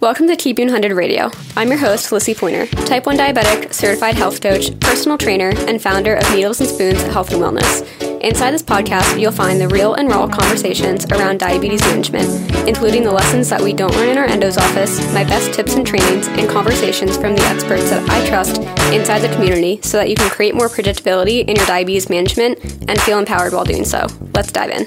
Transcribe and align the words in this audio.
Welcome 0.00 0.28
to 0.28 0.48
You 0.48 0.54
100 0.56 0.92
Radio. 0.92 1.28
I'm 1.56 1.70
your 1.70 1.78
host, 1.78 2.12
Lissie 2.12 2.32
Pointer, 2.32 2.66
type 2.86 3.06
1 3.06 3.18
diabetic, 3.18 3.72
certified 3.74 4.14
health 4.14 4.40
coach, 4.40 4.78
personal 4.78 5.18
trainer, 5.18 5.52
and 5.66 5.82
founder 5.82 6.14
of 6.14 6.22
Needles 6.32 6.60
and 6.60 6.70
Spoons 6.70 7.02
Health 7.12 7.32
and 7.32 7.42
Wellness. 7.42 7.82
Inside 8.20 8.52
this 8.52 8.62
podcast, 8.62 9.20
you'll 9.20 9.32
find 9.32 9.60
the 9.60 9.66
real 9.66 9.94
and 9.94 10.08
raw 10.08 10.28
conversations 10.28 11.04
around 11.06 11.40
diabetes 11.40 11.80
management, 11.80 12.28
including 12.68 13.02
the 13.02 13.10
lessons 13.10 13.48
that 13.48 13.60
we 13.60 13.72
don't 13.72 13.92
learn 13.96 14.10
in 14.10 14.18
our 14.18 14.26
endo's 14.26 14.56
office, 14.56 15.00
my 15.12 15.24
best 15.24 15.52
tips 15.52 15.74
and 15.74 15.84
trainings, 15.84 16.28
and 16.28 16.48
conversations 16.48 17.16
from 17.16 17.34
the 17.34 17.42
experts 17.42 17.90
that 17.90 18.08
I 18.08 18.24
trust 18.28 18.58
inside 18.92 19.18
the 19.18 19.34
community 19.34 19.80
so 19.82 19.96
that 19.96 20.08
you 20.08 20.14
can 20.14 20.30
create 20.30 20.54
more 20.54 20.68
predictability 20.68 21.40
in 21.40 21.56
your 21.56 21.66
diabetes 21.66 22.08
management 22.08 22.60
and 22.88 23.00
feel 23.00 23.18
empowered 23.18 23.52
while 23.52 23.64
doing 23.64 23.84
so. 23.84 24.06
Let's 24.32 24.52
dive 24.52 24.70
in. 24.70 24.86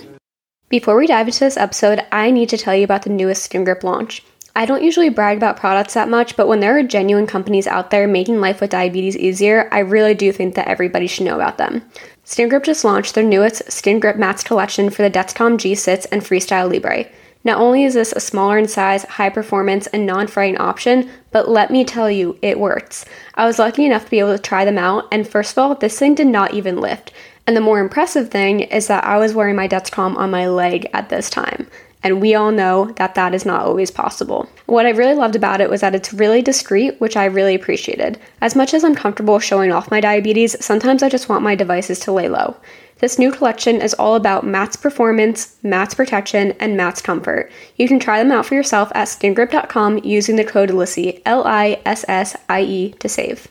Before 0.69 0.95
we 0.95 1.05
dive 1.05 1.27
into 1.27 1.41
this 1.41 1.57
episode, 1.57 2.05
I 2.13 2.31
need 2.31 2.47
to 2.47 2.57
tell 2.57 2.73
you 2.73 2.85
about 2.85 3.01
the 3.01 3.09
newest 3.09 3.43
Skin 3.43 3.65
Grip 3.65 3.83
launch. 3.83 4.23
I 4.55 4.65
don't 4.65 4.83
usually 4.83 5.09
brag 5.09 5.37
about 5.37 5.57
products 5.57 5.93
that 5.93 6.09
much, 6.09 6.35
but 6.35 6.47
when 6.47 6.59
there 6.59 6.77
are 6.77 6.83
genuine 6.83 7.25
companies 7.25 7.67
out 7.67 7.89
there 7.89 8.07
making 8.07 8.41
life 8.41 8.59
with 8.59 8.71
diabetes 8.71 9.15
easier, 9.15 9.69
I 9.71 9.79
really 9.79 10.13
do 10.13 10.31
think 10.31 10.55
that 10.55 10.67
everybody 10.67 11.07
should 11.07 11.25
know 11.25 11.35
about 11.35 11.57
them. 11.57 11.83
Skin 12.25 12.49
Grip 12.49 12.63
just 12.63 12.83
launched 12.83 13.15
their 13.15 13.23
newest 13.23 13.71
Skin 13.71 13.99
Grip 13.99 14.17
Mats 14.17 14.43
collection 14.43 14.89
for 14.89 15.03
the 15.03 15.09
Dexcom 15.09 15.57
G6 15.57 16.05
and 16.11 16.21
Freestyle 16.21 16.69
Libre. 16.69 17.05
Not 17.43 17.59
only 17.59 17.85
is 17.85 17.93
this 17.93 18.11
a 18.11 18.19
smaller 18.19 18.57
in 18.57 18.67
size, 18.67 19.03
high 19.03 19.29
performance, 19.29 19.87
and 19.87 20.05
non 20.05 20.27
fraying 20.27 20.57
option, 20.57 21.09
but 21.31 21.49
let 21.49 21.71
me 21.71 21.83
tell 21.83 22.11
you, 22.11 22.37
it 22.41 22.59
works. 22.59 23.05
I 23.35 23.45
was 23.45 23.57
lucky 23.57 23.85
enough 23.85 24.05
to 24.05 24.11
be 24.11 24.19
able 24.19 24.35
to 24.37 24.41
try 24.41 24.65
them 24.65 24.77
out, 24.77 25.07
and 25.11 25.27
first 25.27 25.53
of 25.53 25.57
all, 25.57 25.73
this 25.75 25.97
thing 25.97 26.13
did 26.13 26.27
not 26.27 26.53
even 26.53 26.79
lift. 26.79 27.11
And 27.47 27.57
the 27.57 27.61
more 27.61 27.79
impressive 27.79 28.29
thing 28.29 28.59
is 28.59 28.87
that 28.87 29.03
I 29.03 29.17
was 29.17 29.33
wearing 29.33 29.55
my 29.55 29.67
Dexcom 29.67 30.15
on 30.17 30.29
my 30.29 30.47
leg 30.47 30.87
at 30.93 31.09
this 31.09 31.29
time. 31.29 31.67
And 32.03 32.19
we 32.19 32.33
all 32.33 32.51
know 32.51 32.91
that 32.97 33.15
that 33.15 33.33
is 33.33 33.45
not 33.45 33.61
always 33.61 33.91
possible. 33.91 34.49
What 34.65 34.85
I 34.85 34.89
really 34.89 35.13
loved 35.13 35.35
about 35.35 35.61
it 35.61 35.69
was 35.69 35.81
that 35.81 35.93
it's 35.93 36.13
really 36.13 36.41
discreet, 36.41 36.99
which 36.99 37.15
I 37.15 37.25
really 37.25 37.53
appreciated. 37.53 38.19
As 38.41 38.55
much 38.55 38.73
as 38.73 38.83
I'm 38.83 38.95
comfortable 38.95 39.39
showing 39.39 39.71
off 39.71 39.91
my 39.91 40.01
diabetes, 40.01 40.63
sometimes 40.63 41.03
I 41.03 41.09
just 41.09 41.29
want 41.29 41.43
my 41.43 41.53
devices 41.53 41.99
to 42.01 42.11
lay 42.11 42.27
low. 42.27 42.55
This 42.99 43.17
new 43.17 43.31
collection 43.31 43.81
is 43.81 43.95
all 43.95 44.15
about 44.15 44.45
Matt's 44.45 44.75
performance, 44.75 45.55
Matt's 45.63 45.95
protection, 45.95 46.53
and 46.59 46.77
Matt's 46.77 47.01
comfort. 47.01 47.51
You 47.75 47.87
can 47.87 47.99
try 47.99 48.21
them 48.21 48.31
out 48.31 48.45
for 48.45 48.53
yourself 48.53 48.91
at 48.93 49.07
skingrip.com 49.07 49.99
using 50.03 50.35
the 50.35 50.43
code 50.43 50.69
LISSIE, 50.69 51.21
L 51.25 51.43
I 51.45 51.81
S 51.83 52.05
S 52.07 52.35
I 52.47 52.61
E, 52.61 52.91
to 52.99 53.09
save. 53.09 53.47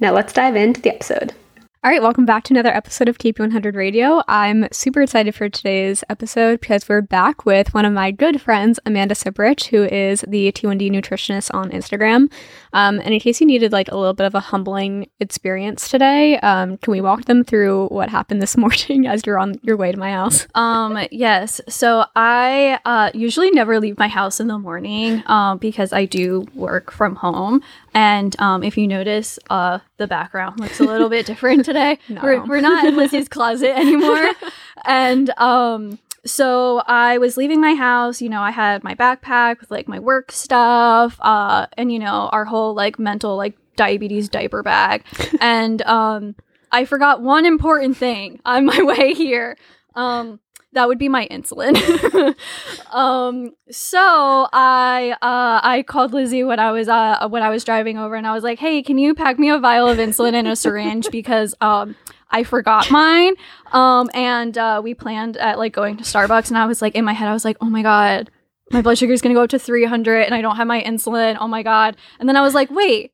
Now 0.00 0.12
let's 0.12 0.32
dive 0.32 0.56
into 0.56 0.80
the 0.80 0.94
episode. 0.94 1.32
All 1.84 1.92
right, 1.92 2.02
welcome 2.02 2.26
back 2.26 2.42
to 2.44 2.52
another 2.52 2.74
episode 2.74 3.08
of 3.08 3.18
Keep 3.18 3.38
100 3.38 3.76
Radio. 3.76 4.20
I'm 4.26 4.66
super 4.72 5.00
excited 5.00 5.32
for 5.36 5.48
today's 5.48 6.02
episode 6.10 6.58
because 6.58 6.88
we're 6.88 7.02
back 7.02 7.46
with 7.46 7.72
one 7.72 7.84
of 7.84 7.92
my 7.92 8.10
good 8.10 8.42
friends, 8.42 8.80
Amanda 8.84 9.14
Ciprich, 9.14 9.66
who 9.66 9.84
is 9.84 10.24
the 10.26 10.50
T1D 10.50 10.90
nutritionist 10.90 11.54
on 11.54 11.70
Instagram. 11.70 12.32
Um, 12.72 13.00
and 13.00 13.14
in 13.14 13.20
case 13.20 13.40
you 13.40 13.46
needed 13.46 13.72
like 13.72 13.88
a 13.88 13.96
little 13.96 14.14
bit 14.14 14.26
of 14.26 14.34
a 14.34 14.40
humbling 14.40 15.08
experience 15.20 15.88
today, 15.88 16.38
um, 16.38 16.76
can 16.78 16.92
we 16.92 17.00
walk 17.00 17.24
them 17.24 17.44
through 17.44 17.88
what 17.88 18.08
happened 18.08 18.42
this 18.42 18.56
morning 18.58 19.06
as 19.06 19.24
you're 19.26 19.38
on 19.38 19.58
your 19.62 19.76
way 19.76 19.92
to 19.92 19.98
my 19.98 20.12
house? 20.12 20.46
Um, 20.54 20.98
yes. 21.10 21.60
So 21.68 22.04
I 22.16 22.78
uh, 22.84 23.10
usually 23.14 23.50
never 23.50 23.80
leave 23.80 23.98
my 23.98 24.08
house 24.08 24.40
in 24.40 24.48
the 24.48 24.58
morning 24.58 25.22
um, 25.26 25.58
because 25.58 25.92
I 25.92 26.04
do 26.04 26.46
work 26.54 26.90
from 26.90 27.14
home. 27.14 27.62
And 27.94 28.38
um, 28.40 28.62
if 28.62 28.76
you 28.76 28.86
notice, 28.86 29.38
uh, 29.50 29.78
the 29.96 30.06
background 30.06 30.60
looks 30.60 30.80
a 30.80 30.84
little 30.84 31.08
bit 31.08 31.26
different 31.26 31.64
today. 31.64 31.98
No. 32.08 32.20
We're, 32.22 32.44
we're 32.44 32.60
not 32.60 32.86
in 32.86 32.96
Lissie's 32.96 33.28
closet 33.28 33.76
anymore. 33.76 34.30
and 34.84 35.30
um, 35.38 35.98
so 36.28 36.78
I 36.86 37.18
was 37.18 37.36
leaving 37.36 37.60
my 37.60 37.74
house, 37.74 38.20
you 38.20 38.28
know, 38.28 38.42
I 38.42 38.50
had 38.50 38.84
my 38.84 38.94
backpack 38.94 39.60
with 39.60 39.70
like 39.70 39.88
my 39.88 39.98
work 39.98 40.32
stuff, 40.32 41.18
uh, 41.20 41.66
and 41.76 41.92
you 41.92 41.98
know, 41.98 42.28
our 42.32 42.44
whole 42.44 42.74
like 42.74 42.98
mental 42.98 43.36
like 43.36 43.56
diabetes 43.76 44.28
diaper 44.28 44.62
bag. 44.62 45.04
and 45.40 45.82
um 45.82 46.34
I 46.70 46.84
forgot 46.84 47.22
one 47.22 47.46
important 47.46 47.96
thing 47.96 48.40
on 48.44 48.66
my 48.66 48.82
way 48.82 49.14
here. 49.14 49.56
Um 49.94 50.40
that 50.72 50.86
would 50.86 50.98
be 50.98 51.08
my 51.08 51.26
insulin. 51.28 51.74
um, 52.92 53.52
so 53.70 54.48
I 54.52 55.16
uh, 55.22 55.60
I 55.62 55.82
called 55.86 56.12
Lissie 56.12 56.44
when 56.44 56.60
I 56.60 56.72
was 56.72 56.88
uh, 56.88 57.26
when 57.28 57.42
I 57.42 57.48
was 57.48 57.64
driving 57.64 57.96
over, 57.96 58.14
and 58.14 58.26
I 58.26 58.32
was 58.32 58.44
like, 58.44 58.58
"Hey, 58.58 58.82
can 58.82 58.98
you 58.98 59.14
pack 59.14 59.38
me 59.38 59.48
a 59.48 59.58
vial 59.58 59.88
of 59.88 59.98
insulin 59.98 60.34
and 60.34 60.46
a 60.46 60.54
syringe 60.54 61.08
because 61.10 61.54
um, 61.60 61.96
I 62.30 62.44
forgot 62.44 62.90
mine." 62.90 63.34
Um, 63.72 64.10
and 64.14 64.56
uh, 64.56 64.80
we 64.82 64.94
planned 64.94 65.36
at 65.36 65.58
like 65.58 65.72
going 65.72 65.96
to 65.98 66.04
Starbucks, 66.04 66.48
and 66.48 66.58
I 66.58 66.66
was 66.66 66.82
like, 66.82 66.94
in 66.94 67.04
my 67.04 67.12
head, 67.12 67.28
I 67.28 67.32
was 67.32 67.44
like, 67.44 67.56
"Oh 67.60 67.70
my 67.70 67.82
god." 67.82 68.30
My 68.70 68.82
blood 68.82 68.98
sugar 68.98 69.12
is 69.14 69.22
going 69.22 69.34
to 69.34 69.38
go 69.38 69.44
up 69.44 69.50
to 69.50 69.58
300 69.58 70.24
and 70.24 70.34
I 70.34 70.42
don't 70.42 70.56
have 70.56 70.66
my 70.66 70.82
insulin. 70.82 71.38
Oh 71.40 71.48
my 71.48 71.62
God. 71.62 71.96
And 72.20 72.28
then 72.28 72.36
I 72.36 72.42
was 72.42 72.52
like, 72.52 72.70
wait, 72.70 73.12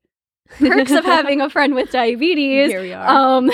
perks 0.48 0.90
of 0.90 1.04
having 1.04 1.40
a 1.40 1.48
friend 1.48 1.74
with 1.74 1.90
diabetes. 1.90 2.70
Here 2.70 2.80
we 2.80 2.92
are. 2.92 3.06
Um, 3.06 3.50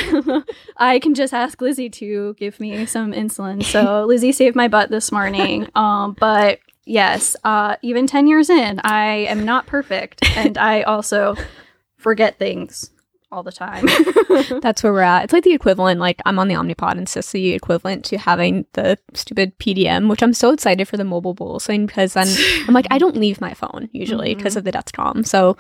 I 0.76 0.98
can 0.98 1.14
just 1.14 1.34
ask 1.34 1.60
Lissie 1.60 1.90
to 1.90 2.34
give 2.34 2.58
me 2.60 2.86
some 2.86 3.12
insulin. 3.12 3.62
So 3.62 4.04
Lissie 4.08 4.32
saved 4.32 4.56
my 4.56 4.68
butt 4.68 4.90
this 4.90 5.12
morning. 5.12 5.68
Um, 5.74 6.16
but 6.18 6.60
yes, 6.86 7.36
uh, 7.44 7.76
even 7.82 8.06
10 8.06 8.26
years 8.26 8.48
in, 8.48 8.80
I 8.82 9.26
am 9.28 9.44
not 9.44 9.66
perfect. 9.66 10.26
And 10.36 10.56
I 10.56 10.82
also 10.82 11.36
forget 11.96 12.38
things 12.38 12.90
all 13.32 13.42
the 13.42 13.52
time. 13.52 13.86
That's 14.60 14.82
where 14.82 14.92
we're 14.92 15.00
at. 15.00 15.24
It's 15.24 15.32
like 15.32 15.44
the 15.44 15.52
equivalent, 15.52 16.00
like 16.00 16.20
I'm 16.26 16.38
on 16.38 16.48
the 16.48 16.54
Omnipod 16.54 16.92
and 16.92 17.02
it's 17.02 17.14
just 17.14 17.32
the 17.32 17.52
equivalent 17.52 18.04
to 18.06 18.18
having 18.18 18.66
the 18.72 18.98
stupid 19.14 19.58
PDM, 19.58 20.08
which 20.08 20.22
I'm 20.22 20.34
so 20.34 20.52
excited 20.52 20.88
for 20.88 20.96
the 20.96 21.04
mobile 21.04 21.34
bowl 21.34 21.58
thing 21.58 21.86
because 21.86 22.14
then 22.14 22.26
I'm 22.68 22.74
like, 22.74 22.86
I 22.90 22.98
don't 22.98 23.16
leave 23.16 23.40
my 23.40 23.54
phone 23.54 23.88
usually 23.92 24.34
because 24.34 24.54
mm-hmm. 24.54 24.58
of 24.58 24.64
the 24.64 24.72
Dexcom. 24.72 25.26
So 25.26 25.56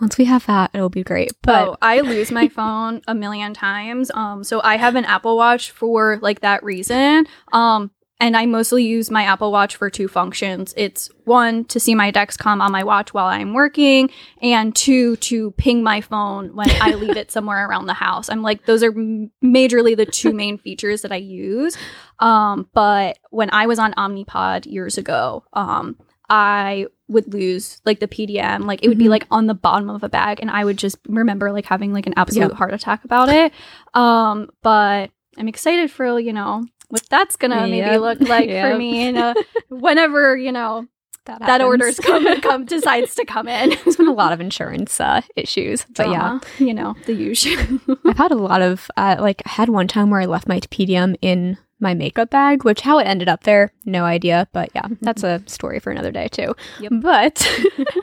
once 0.00 0.18
we 0.18 0.24
have 0.24 0.46
that, 0.46 0.70
it'll 0.74 0.88
be 0.88 1.04
great. 1.04 1.32
But 1.42 1.68
oh, 1.68 1.76
I 1.80 2.00
lose 2.00 2.32
my 2.32 2.48
phone 2.48 3.02
a 3.06 3.14
million 3.14 3.54
times. 3.54 4.10
Um, 4.12 4.42
so 4.42 4.60
I 4.62 4.76
have 4.76 4.96
an 4.96 5.04
Apple 5.04 5.36
Watch 5.36 5.70
for 5.70 6.18
like 6.20 6.40
that 6.40 6.64
reason. 6.64 7.26
Um, 7.52 7.90
and 8.22 8.36
I 8.36 8.46
mostly 8.46 8.84
use 8.84 9.10
my 9.10 9.24
Apple 9.24 9.50
Watch 9.50 9.74
for 9.74 9.90
two 9.90 10.06
functions. 10.06 10.72
It's 10.76 11.10
one 11.24 11.64
to 11.64 11.80
see 11.80 11.96
my 11.96 12.12
Dexcom 12.12 12.62
on 12.62 12.70
my 12.70 12.84
watch 12.84 13.12
while 13.12 13.26
I'm 13.26 13.52
working, 13.52 14.10
and 14.40 14.74
two 14.76 15.16
to 15.16 15.50
ping 15.52 15.82
my 15.82 16.00
phone 16.00 16.54
when 16.54 16.70
I 16.80 16.94
leave 16.94 17.16
it 17.16 17.32
somewhere 17.32 17.66
around 17.66 17.86
the 17.86 17.94
house. 17.94 18.30
I'm 18.30 18.40
like, 18.40 18.64
those 18.64 18.84
are 18.84 18.92
majorly 18.92 19.96
the 19.96 20.06
two 20.06 20.32
main 20.32 20.56
features 20.64 21.02
that 21.02 21.10
I 21.10 21.16
use. 21.16 21.76
Um, 22.20 22.68
but 22.72 23.18
when 23.30 23.50
I 23.52 23.66
was 23.66 23.80
on 23.80 23.92
Omnipod 23.94 24.66
years 24.66 24.98
ago, 24.98 25.42
um, 25.52 25.98
I 26.30 26.86
would 27.08 27.34
lose 27.34 27.82
like 27.84 27.98
the 27.98 28.06
PDM, 28.06 28.66
like 28.66 28.84
it 28.84 28.88
would 28.88 28.98
mm-hmm. 28.98 29.06
be 29.06 29.08
like 29.08 29.26
on 29.32 29.48
the 29.48 29.54
bottom 29.54 29.90
of 29.90 30.04
a 30.04 30.08
bag, 30.08 30.38
and 30.40 30.48
I 30.48 30.64
would 30.64 30.76
just 30.76 30.96
remember 31.08 31.50
like 31.50 31.66
having 31.66 31.92
like 31.92 32.06
an 32.06 32.14
absolute 32.16 32.50
yep. 32.50 32.56
heart 32.56 32.72
attack 32.72 33.04
about 33.04 33.30
it. 33.30 33.52
Um, 33.94 34.48
but 34.62 35.10
I'm 35.36 35.48
excited 35.48 35.90
for 35.90 36.20
you 36.20 36.32
know 36.32 36.62
what 36.92 37.08
that's 37.08 37.36
gonna 37.36 37.66
yep. 37.66 37.70
maybe 37.70 37.98
look 37.98 38.20
like 38.20 38.48
yep. 38.48 38.70
for 38.70 38.78
me 38.78 39.08
and 39.08 39.16
uh, 39.16 39.34
whenever 39.70 40.36
you 40.36 40.52
know 40.52 40.86
that, 41.24 41.40
that 41.40 41.62
orders 41.62 41.98
come 41.98 42.40
come 42.42 42.66
decides 42.66 43.14
to 43.14 43.24
come 43.24 43.48
in. 43.48 43.70
There's 43.70 43.96
been 43.96 44.08
a 44.08 44.12
lot 44.12 44.32
of 44.32 44.40
insurance 44.40 45.00
uh, 45.00 45.22
issues, 45.34 45.86
but 45.86 46.04
Drama, 46.04 46.40
yeah, 46.58 46.66
you 46.66 46.74
know 46.74 46.94
the 47.06 47.14
usual. 47.14 47.80
I've 48.04 48.18
had 48.18 48.30
a 48.30 48.36
lot 48.36 48.60
of 48.60 48.90
uh, 48.96 49.16
like 49.18 49.42
I 49.46 49.50
had 49.50 49.70
one 49.70 49.88
time 49.88 50.10
where 50.10 50.20
I 50.20 50.26
left 50.26 50.48
my 50.48 50.60
PDM 50.60 51.16
in 51.22 51.56
my 51.80 51.94
makeup 51.94 52.30
bag, 52.30 52.64
which 52.64 52.82
how 52.82 52.98
it 52.98 53.04
ended 53.04 53.28
up 53.28 53.42
there, 53.42 53.72
no 53.84 54.04
idea. 54.04 54.48
But 54.52 54.70
yeah, 54.74 54.86
that's 55.00 55.24
a 55.24 55.42
story 55.46 55.80
for 55.80 55.90
another 55.90 56.12
day 56.12 56.28
too. 56.28 56.54
Yep. 56.80 56.92
But 57.00 57.48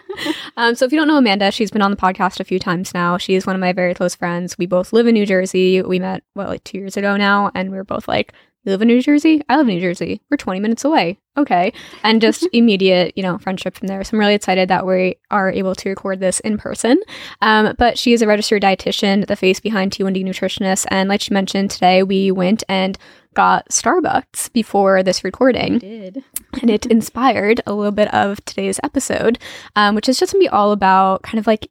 um, 0.58 0.76
so 0.76 0.86
if 0.86 0.92
you 0.92 1.00
don't 1.00 1.08
know 1.08 1.18
Amanda, 1.18 1.52
she's 1.52 1.72
been 1.72 1.82
on 1.82 1.92
the 1.92 1.98
podcast 1.98 2.40
a 2.40 2.44
few 2.44 2.60
times 2.60 2.94
now. 2.94 3.18
She's 3.18 3.48
one 3.48 3.56
of 3.56 3.60
my 3.60 3.74
very 3.74 3.94
close 3.94 4.16
friends. 4.16 4.58
We 4.58 4.66
both 4.66 4.94
live 4.94 5.08
in 5.08 5.14
New 5.14 5.26
Jersey. 5.26 5.82
We 5.82 6.00
met 6.00 6.24
what 6.34 6.50
like 6.50 6.64
two 6.64 6.78
years 6.78 6.98
ago 6.98 7.18
now, 7.18 7.52
and 7.56 7.72
we 7.72 7.78
are 7.78 7.84
both 7.84 8.08
like, 8.08 8.34
you 8.64 8.72
live 8.72 8.82
in 8.82 8.88
New 8.90 9.02
Jersey? 9.02 9.42
I 9.48 9.56
live 9.58 9.68
in 9.68 9.76
New 9.76 9.82
Jersey. 9.82 10.22
We're 10.30 10.38
20 10.38 10.60
minutes 10.60 10.84
away. 10.84 11.18
Okay. 11.38 11.72
And 12.04 12.22
just 12.22 12.48
immediate, 12.54 13.14
you 13.16 13.24
know, 13.24 13.38
friendship 13.38 13.78
from 13.78 13.88
there. 13.88 14.04
So 14.04 14.16
I'm 14.16 14.20
really 14.20 14.34
excited 14.34 14.70
that 14.70 14.86
we 14.86 15.16
are 15.32 15.50
able 15.52 15.76
to 15.76 15.90
record 15.90 16.20
this 16.20 16.40
in 16.42 16.58
person. 16.58 17.00
Um, 17.42 17.76
but 17.78 17.98
she 17.98 18.14
is 18.14 18.22
a 18.22 18.28
registered 18.28 18.62
dietitian, 18.62 19.28
the 19.28 19.36
face 19.36 19.60
behind 19.60 19.92
T1D 19.92 20.26
Nutritionist. 20.26 20.86
And 20.90 21.08
like 21.08 21.22
she 21.22 21.34
mentioned 21.34 21.72
today, 21.72 22.04
we 22.04 22.32
went 22.32 22.64
and 22.68 22.98
got 23.34 23.70
Starbucks 23.70 24.52
before 24.52 25.04
this 25.04 25.24
recording. 25.24 25.74
We 25.74 25.80
did. 25.80 26.24
And 26.62 26.70
it 26.70 26.86
inspired 26.88 27.62
a 27.66 27.74
little 27.74 27.92
bit 27.92 28.14
of 28.14 28.44
today's 28.44 28.80
episode, 28.84 29.40
um, 29.76 29.96
which 29.96 30.10
is 30.10 30.20
just 30.20 30.34
going 30.34 30.44
to 30.44 30.50
be 30.50 30.54
all 30.54 30.72
about 30.72 31.22
kind 31.22 31.40
of 31.40 31.48
like 31.48 31.70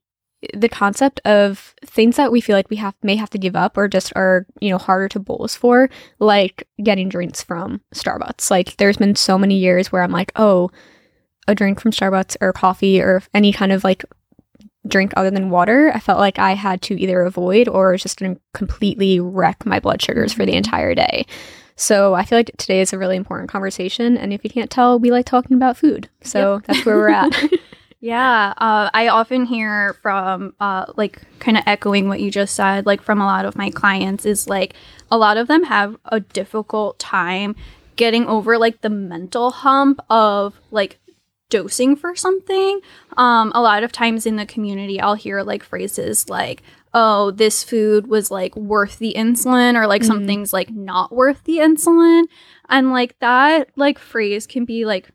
the 0.55 0.69
concept 0.69 1.21
of 1.25 1.75
things 1.85 2.17
that 2.17 2.31
we 2.31 2.41
feel 2.41 2.55
like 2.55 2.71
we 2.71 2.77
have 2.77 2.95
may 3.03 3.17
have 3.17 3.31
to 3.31 3.39
give 3.39 3.57
up 3.57 3.77
or 3.77 3.89
just 3.89 4.13
are 4.15 4.47
you 4.61 4.71
know 4.71 4.79
harder 4.79 5.09
to 5.09 5.19
bolus 5.19 5.57
for 5.57 5.91
like 6.21 6.67
getting 6.83 7.09
drinks 7.09 7.43
from 7.43 7.81
starbucks 7.95 8.51
like 8.51 8.77
there's 8.77 8.97
been 8.97 9.17
so 9.17 9.37
many 9.37 9.57
years 9.57 9.91
where 9.91 10.03
i'm 10.03 10.13
like 10.13 10.31
oh 10.37 10.71
a 11.49 11.55
drink 11.55 11.81
from 11.81 11.91
starbucks 11.91 12.37
or 12.41 12.53
coffee 12.53 13.01
or 13.01 13.23
any 13.35 13.53
kind 13.53 13.73
of 13.73 13.83
like 13.83 14.05
drink 14.87 15.13
other 15.17 15.31
than 15.31 15.51
water 15.51 15.91
i 15.93 15.99
felt 15.99 16.21
like 16.21 16.39
i 16.39 16.53
had 16.53 16.81
to 16.81 16.99
either 17.01 17.23
avoid 17.23 17.67
or 17.67 17.97
just 17.97 18.19
to 18.19 18.39
completely 18.55 19.19
wreck 19.19 19.67
my 19.67 19.81
blood 19.81 20.01
sugars 20.01 20.33
for 20.33 20.47
the 20.47 20.53
mm-hmm. 20.53 20.59
entire 20.59 20.95
day 20.95 21.27
so 21.75 22.15
i 22.15 22.25
feel 22.25 22.39
like 22.39 22.53
today 22.59 22.81
is 22.81 22.93
a 22.93 22.99
really 22.99 23.17
important 23.17 23.51
conversation 23.51 24.17
and 24.17 24.33
if 24.33 24.45
you 24.45 24.51
can't 24.51 24.71
tell 24.71 25.01
we 25.01 25.11
like 25.11 25.27
talking 25.27 25.57
about 25.57 25.77
food 25.77 26.09
so 26.23 26.55
yep. 26.55 26.65
that's 26.67 26.87
where 26.87 26.97
we're 26.97 27.09
at 27.09 27.33
Yeah, 28.01 28.55
uh, 28.57 28.91
I 28.95 29.09
often 29.09 29.45
hear 29.45 29.95
from 30.03 30.55
uh, 30.61 30.87
like 30.97 31.21
kind 31.41 31.57
of 31.57 31.65
echoing 31.67 32.09
what 32.09 32.21
you 32.21 32.31
just 32.31 32.55
said, 32.55 32.87
like 32.87 33.03
from 33.03 33.21
a 33.21 33.25
lot 33.27 33.45
of 33.45 33.57
my 33.57 33.71
clients, 33.71 34.25
is 34.25 34.49
like 34.49 34.75
a 35.11 35.19
lot 35.19 35.37
of 35.37 35.49
them 35.49 35.65
have 35.65 35.97
a 36.05 36.21
difficult 36.21 36.99
time 37.01 37.57
getting 37.97 38.27
over 38.27 38.57
like 38.57 38.83
the 38.83 38.91
mental 38.91 39.51
hump 39.51 39.99
of 40.09 40.61
like 40.71 41.01
dosing 41.51 41.97
for 41.97 42.15
something. 42.15 42.81
Um, 43.17 43.51
a 43.53 43.61
lot 43.61 43.83
of 43.83 43.91
times 43.91 44.27
in 44.27 44.37
the 44.37 44.47
community, 44.47 45.01
I'll 45.01 45.15
hear 45.15 45.43
like 45.43 45.65
phrases 45.65 46.29
like, 46.29 46.63
oh, 46.95 47.33
this 47.33 47.65
food 47.65 48.07
was 48.07 48.31
like 48.31 48.55
worth 48.55 49.01
the 49.01 49.15
insulin, 49.17 49.75
or 49.75 49.89
like 49.89 50.05
something's 50.05 50.53
like 50.53 50.71
not 50.71 51.11
worth 51.11 51.43
the 51.45 51.57
insulin. 51.57 52.27
And 52.69 52.93
like 52.93 53.19
that, 53.19 53.71
like 53.75 53.99
phrase 53.99 54.47
can 54.47 54.65
be 54.65 54.85
like 54.85 55.11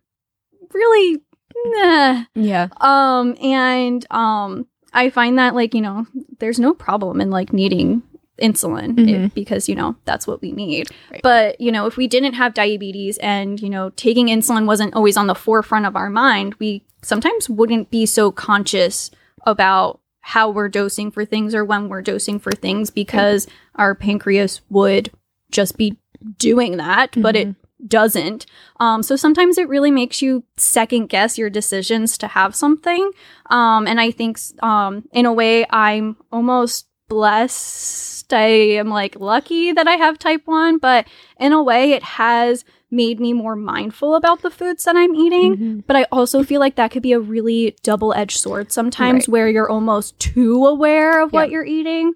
really, 0.74 1.22
nah. 1.66 2.24
Yeah. 2.36 2.68
Um, 2.82 3.36
and 3.42 4.06
um, 4.12 4.68
I 4.94 5.10
find 5.10 5.38
that 5.38 5.56
like, 5.56 5.74
you 5.74 5.82
know, 5.82 6.06
there's 6.40 6.60
no 6.60 6.74
problem 6.74 7.22
in 7.22 7.30
like 7.30 7.54
needing 7.54 8.04
insulin 8.42 8.96
Mhm. 8.96 9.26
if- 9.26 9.34
because, 9.34 9.70
you 9.70 9.76
know, 9.76 9.96
that's 10.06 10.26
what 10.28 10.42
we 10.42 10.52
need. 10.52 10.90
Right. 11.12 11.22
But, 11.22 11.62
you 11.62 11.72
know, 11.72 11.86
if 11.86 11.98
we 11.98 12.08
didn't 12.08 12.34
have 12.34 12.54
diabetes 12.54 13.18
and, 13.20 13.62
you 13.62 13.70
know, 13.70 13.92
taking 13.96 14.28
insulin 14.28 14.66
wasn't 14.66 14.96
always 14.96 15.18
on 15.18 15.28
the 15.28 15.36
forefront 15.36 15.86
of 15.86 15.96
our 15.96 16.10
mind, 16.10 16.56
we 16.60 16.84
sometimes 17.04 17.50
wouldn't 17.50 17.92
be 17.92 18.06
so 18.06 18.32
conscious 18.32 19.12
about 19.46 20.00
how 20.22 20.50
we're 20.50 20.70
dosing 20.70 21.12
for 21.12 21.26
things 21.26 21.54
or 21.54 21.64
when 21.66 21.90
we're 21.90 22.02
dosing 22.02 22.40
for 22.40 22.52
things 22.52 22.90
because 22.90 23.46
our 23.76 23.94
pancreas 23.94 24.62
would 24.70 25.12
just 25.52 25.78
be 25.78 25.98
doing 26.40 26.78
that, 26.78 27.10
but 27.22 27.36
it 27.36 27.56
doesn't. 27.88 28.46
Um, 28.80 29.04
so 29.04 29.16
sometimes 29.16 29.58
it 29.58 29.68
really 29.68 29.92
makes 29.92 30.22
you 30.22 30.44
second 30.58 31.08
guess 31.08 31.38
your 31.38 31.50
decisions 31.50 32.18
to 32.20 32.28
have 32.28 32.56
something. 32.56 33.12
Um, 33.50 33.88
and 33.88 34.00
I 34.00 34.12
think, 34.12 34.40
um, 34.62 35.04
in 35.12 35.26
a 35.26 35.34
way, 35.34 35.66
I'm 35.70 36.18
almost 36.32 36.88
blessed. 37.10 38.34
I 38.34 38.46
am 38.80 38.90
like 38.90 39.20
lucky 39.20 39.72
that 39.74 39.88
I 39.88 39.94
have 39.96 40.18
type 40.18 40.42
1, 40.46 40.78
but 40.80 41.08
in 41.40 41.52
a 41.54 41.62
way, 41.62 41.92
it 41.92 42.04
has 42.04 42.64
made 42.90 43.20
me 43.20 43.34
more 43.34 43.56
mindful 43.56 44.16
about 44.16 44.42
the 44.44 44.52
foods 44.52 44.84
that 44.86 44.96
I'm 44.96 45.16
eating. 45.16 45.58
Mhm. 45.58 45.84
But 45.88 45.96
I 45.96 46.06
also 46.12 46.44
feel 46.44 46.60
like 46.60 46.76
that 46.76 46.92
could 46.92 47.02
be 47.04 47.12
a 47.12 47.20
really 47.20 47.76
double 47.84 48.14
edged 48.14 48.38
sword 48.40 48.72
sometimes 48.72 49.28
Right. 49.28 49.32
where 49.32 49.50
you're 49.50 49.70
almost 49.70 50.20
too 50.20 50.66
aware 50.66 51.22
of 51.22 51.34
what 51.34 51.50
you're 51.50 51.66
eating 51.66 52.14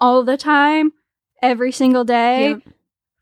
all 0.00 0.22
the 0.24 0.36
time, 0.38 0.92
every 1.42 1.70
single 1.70 2.04
day 2.04 2.48
Yep. 2.50 2.62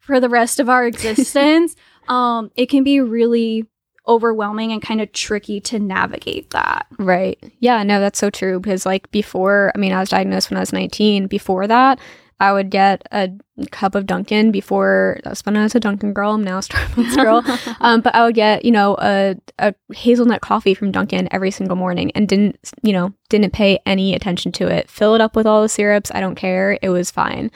For 0.05 0.21
the 0.21 0.29
rest 0.29 0.61
of 0.61 0.69
our 0.69 0.87
existence. 0.93 1.75
um, 2.09 2.51
it 2.57 2.67
can 2.69 2.85
be 2.85 3.01
really 3.01 3.67
overwhelming 4.07 4.71
and 4.71 4.83
kind 4.83 5.01
of 5.01 5.11
tricky 5.13 5.61
to 5.61 5.79
navigate 5.79 6.51
that. 6.51 6.87
Right. 6.99 7.43
Yeah, 7.61 7.83
no, 7.83 8.01
that's 8.01 8.19
so 8.19 8.29
true. 8.31 8.61
Because, 8.61 8.85
like, 8.85 9.11
before, 9.11 9.73
I 9.75 9.79
mean, 9.79 9.93
I 9.93 10.01
was 10.01 10.11
diagnosed 10.11 10.51
when 10.51 10.59
I 10.59 10.61
was 10.61 10.75
19. 10.75 11.27
Before 11.27 11.67
that, 11.67 11.99
I 12.41 12.53
would 12.53 12.69
get 12.69 13.07
a 13.13 13.31
cup 13.71 13.95
of 13.95 14.05
Dunkin' 14.07 14.51
before, 14.51 15.21
that's 15.25 15.47
when 15.47 15.57
I 15.57 15.63
was 15.63 15.75
a 15.75 15.81
Dunkin' 15.81 16.13
girl. 16.13 16.33
I'm 16.33 16.45
now 16.45 16.59
a 16.59 16.61
Starbucks 16.63 17.17
girl. 17.17 17.43
um, 17.81 18.03
but 18.03 18.15
I 18.15 18.27
would 18.27 18.35
get, 18.35 18.65
you 18.65 18.73
know, 18.73 18.97
a, 19.01 19.37
a 19.59 19.75
hazelnut 19.95 20.43
coffee 20.43 20.75
from 20.75 20.93
Dunkin' 20.93 21.29
every 21.33 21.51
single 21.51 21.77
morning 21.77 22.11
and 22.15 22.29
didn't, 22.29 22.59
you 22.83 22.93
know, 22.93 23.15
didn't 23.31 23.55
pay 23.55 23.79
any 23.87 24.15
attention 24.15 24.53
to 24.53 24.69
it. 24.69 24.91
Fill 24.91 25.15
it 25.15 25.23
up 25.23 25.35
with 25.35 25.47
all 25.47 25.63
the 25.63 25.69
syrups. 25.69 26.11
I 26.15 26.21
don't 26.21 26.35
care. 26.35 26.79
It 26.83 26.91
was 26.91 27.11
fine. 27.11 27.51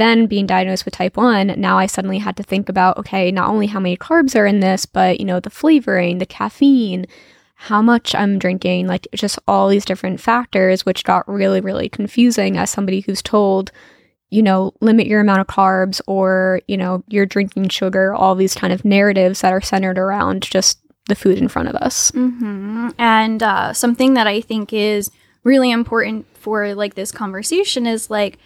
Then 0.00 0.24
being 0.24 0.46
diagnosed 0.46 0.86
with 0.86 0.94
type 0.94 1.18
1, 1.18 1.56
now 1.58 1.76
I 1.76 1.84
suddenly 1.84 2.16
had 2.16 2.34
to 2.38 2.42
think 2.42 2.70
about, 2.70 2.96
okay, 2.96 3.30
not 3.30 3.50
only 3.50 3.66
how 3.66 3.78
many 3.78 3.98
carbs 3.98 4.34
are 4.34 4.46
in 4.46 4.60
this, 4.60 4.86
but, 4.86 5.20
you 5.20 5.26
know, 5.26 5.40
the 5.40 5.50
flavoring, 5.50 6.16
the 6.16 6.24
caffeine, 6.24 7.04
how 7.56 7.82
much 7.82 8.14
I'm 8.14 8.38
drinking, 8.38 8.86
like 8.86 9.06
just 9.14 9.38
all 9.46 9.68
these 9.68 9.84
different 9.84 10.18
factors, 10.18 10.86
which 10.86 11.04
got 11.04 11.28
really, 11.28 11.60
really 11.60 11.90
confusing 11.90 12.56
as 12.56 12.70
somebody 12.70 13.00
who's 13.00 13.20
told, 13.20 13.72
you 14.30 14.42
know, 14.42 14.72
limit 14.80 15.06
your 15.06 15.20
amount 15.20 15.42
of 15.42 15.48
carbs 15.48 16.00
or, 16.06 16.62
you 16.66 16.78
know, 16.78 17.04
you're 17.08 17.26
drinking 17.26 17.68
sugar, 17.68 18.14
all 18.14 18.34
these 18.34 18.54
kind 18.54 18.72
of 18.72 18.86
narratives 18.86 19.42
that 19.42 19.52
are 19.52 19.60
centered 19.60 19.98
around 19.98 20.44
just 20.44 20.78
the 21.08 21.14
food 21.14 21.36
in 21.36 21.48
front 21.48 21.68
of 21.68 21.74
us. 21.74 22.10
hmm 22.12 22.88
And 22.96 23.42
uh, 23.42 23.74
something 23.74 24.14
that 24.14 24.26
I 24.26 24.40
think 24.40 24.72
is 24.72 25.10
really 25.44 25.70
important 25.70 26.24
for 26.38 26.74
like 26.74 26.94
this 26.94 27.12
conversation 27.12 27.86
is 27.86 28.08
like 28.08 28.38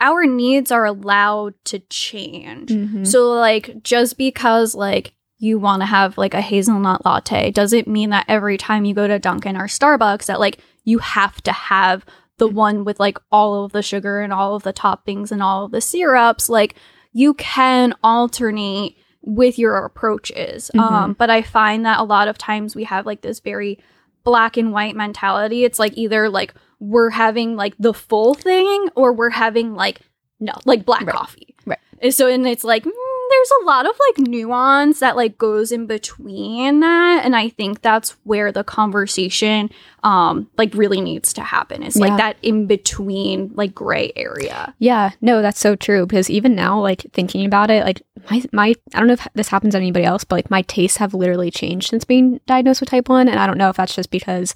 our 0.00 0.26
needs 0.26 0.70
are 0.70 0.84
allowed 0.84 1.54
to 1.64 1.78
change. 1.90 2.70
Mhm. 2.70 3.06
So 3.06 3.30
like 3.32 3.82
just 3.82 4.18
because 4.18 4.74
like 4.74 5.14
you 5.38 5.58
want 5.58 5.82
to 5.82 5.86
have 5.86 6.16
like 6.16 6.34
a 6.34 6.40
hazelnut 6.40 7.04
latte 7.04 7.50
doesn't 7.50 7.86
mean 7.86 8.10
that 8.10 8.24
every 8.28 8.56
time 8.56 8.84
you 8.84 8.94
go 8.94 9.06
to 9.06 9.18
Dunkin' 9.18 9.56
or 9.56 9.66
Starbucks 9.66 10.26
that 10.26 10.40
like 10.40 10.58
you 10.84 10.98
have 10.98 11.42
to 11.42 11.52
have 11.52 12.04
the 12.38 12.46
one 12.48 12.84
with 12.84 13.00
like 13.00 13.18
all 13.32 13.64
of 13.64 13.72
the 13.72 13.82
sugar 13.82 14.20
and 14.20 14.32
all 14.32 14.54
of 14.54 14.62
the 14.62 14.72
toppings 14.72 15.30
and 15.32 15.42
all 15.42 15.64
of 15.64 15.72
the 15.72 15.80
syrups. 15.80 16.48
Like 16.48 16.74
you 17.12 17.34
can 17.34 17.94
alternate 18.02 18.96
with 19.22 19.58
your 19.58 19.76
approaches. 19.84 20.70
Um, 20.78 21.14
but 21.14 21.30
I 21.30 21.42
find 21.42 21.84
that 21.84 21.98
a 21.98 22.04
lot 22.04 22.28
of 22.28 22.38
times 22.38 22.76
we 22.76 22.84
have 22.84 23.06
like 23.06 23.22
this 23.22 23.40
very 23.40 23.78
black 24.22 24.56
and 24.56 24.72
white 24.72 24.94
mentality. 24.94 25.64
It's 25.64 25.78
like 25.78 25.96
either 25.96 26.28
like 26.28 26.54
we're 26.78 27.10
having 27.10 27.56
like 27.56 27.74
the 27.78 27.94
full 27.94 28.34
thing 28.34 28.88
or 28.94 29.12
we're 29.12 29.30
having 29.30 29.74
like 29.74 30.00
no, 30.38 30.52
like 30.66 30.84
black 30.84 31.06
Right. 31.06 31.16
coffee. 31.16 31.54
Right. 31.64 31.78
And 32.02 32.12
so 32.14 32.28
and 32.28 32.46
it's 32.46 32.62
like 32.64 32.84
mm, 32.84 32.90
there's 33.30 33.50
a 33.62 33.64
lot 33.64 33.86
of 33.86 33.92
like 34.08 34.28
nuance 34.28 35.00
that 35.00 35.16
like 35.16 35.38
goes 35.38 35.72
in 35.72 35.86
between 35.86 36.80
that 36.80 37.24
and 37.24 37.34
I 37.34 37.48
think 37.48 37.80
that's 37.80 38.10
where 38.24 38.52
the 38.52 38.62
conversation 38.62 39.70
um 40.04 40.48
like 40.58 40.74
really 40.74 41.00
needs 41.00 41.32
to 41.32 41.40
happen. 41.40 41.80
Like 41.82 41.94
Yeah. 41.96 42.16
that 42.18 42.36
in 42.42 42.66
between 42.66 43.52
like 43.54 43.74
gray 43.74 44.12
area. 44.14 44.74
Yeah, 44.78 45.10
no, 45.22 45.40
that's 45.42 45.58
so 45.58 45.74
true. 45.74 46.06
Because 46.06 46.28
even 46.30 46.54
now, 46.54 46.80
like 46.80 47.00
thinking 47.14 47.46
about 47.46 47.70
it, 47.70 47.84
like 47.84 48.02
my 48.30 48.42
my 48.52 48.74
I 48.94 48.98
don't 48.98 49.06
know 49.06 49.14
if 49.14 49.26
this 49.34 49.48
happens 49.48 49.72
to 49.72 49.78
anybody 49.78 50.04
else, 50.04 50.24
but 50.24 50.36
like 50.36 50.50
my 50.50 50.62
tastes 50.62 50.98
have 50.98 51.14
literally 51.14 51.50
changed 51.50 51.88
since 51.88 52.04
being 52.04 52.40
diagnosed 52.46 52.80
with 52.80 52.90
type 52.90 53.08
one, 53.08 53.26
and 53.28 53.40
I 53.40 53.46
don't 53.46 53.58
know 53.58 53.70
if 53.70 53.76
that's 53.76 53.94
just 53.96 54.10
because 54.10 54.54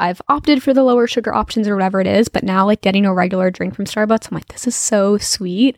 I've 0.00 0.22
opted 0.28 0.62
for 0.62 0.74
the 0.74 0.82
lower 0.82 1.06
sugar 1.06 1.34
options 1.34 1.68
or 1.68 1.74
whatever 1.74 2.00
it 2.00 2.06
is. 2.06 2.28
But 2.28 2.42
now, 2.42 2.66
like 2.66 2.80
getting 2.80 3.06
a 3.06 3.14
regular 3.14 3.50
drink 3.50 3.74
from 3.74 3.84
Starbucks, 3.84 4.30
I'm 4.30 4.34
like, 4.34 4.48
this 4.48 4.66
is 4.66 4.74
so 4.74 5.18
sweet. 5.18 5.76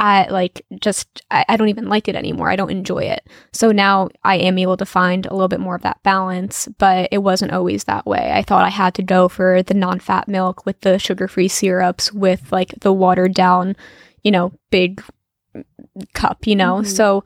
I 0.00 0.28
like 0.28 0.64
just 0.80 1.22
I, 1.30 1.44
I 1.48 1.56
don't 1.56 1.70
even 1.70 1.88
like 1.88 2.06
it 2.06 2.14
anymore. 2.14 2.48
I 2.50 2.56
don't 2.56 2.70
enjoy 2.70 3.00
it. 3.00 3.26
So 3.52 3.72
now 3.72 4.08
I 4.22 4.36
am 4.36 4.56
able 4.58 4.76
to 4.76 4.86
find 4.86 5.26
a 5.26 5.32
little 5.32 5.48
bit 5.48 5.58
more 5.60 5.74
of 5.74 5.82
that 5.82 6.02
balance, 6.04 6.68
but 6.78 7.08
it 7.10 7.18
wasn't 7.18 7.52
always 7.52 7.84
that 7.84 8.06
way. 8.06 8.30
I 8.32 8.42
thought 8.42 8.64
I 8.64 8.70
had 8.70 8.94
to 8.94 9.02
go 9.02 9.28
for 9.28 9.62
the 9.62 9.74
non-fat 9.74 10.28
milk 10.28 10.64
with 10.64 10.80
the 10.82 10.98
sugar-free 11.00 11.48
syrups 11.48 12.12
with 12.12 12.52
like 12.52 12.74
the 12.80 12.92
watered 12.92 13.34
down, 13.34 13.74
you 14.22 14.30
know, 14.30 14.52
big 14.70 15.02
cup, 16.14 16.46
you 16.46 16.54
know. 16.54 16.82
Mhm. 16.82 16.86
So 16.86 17.24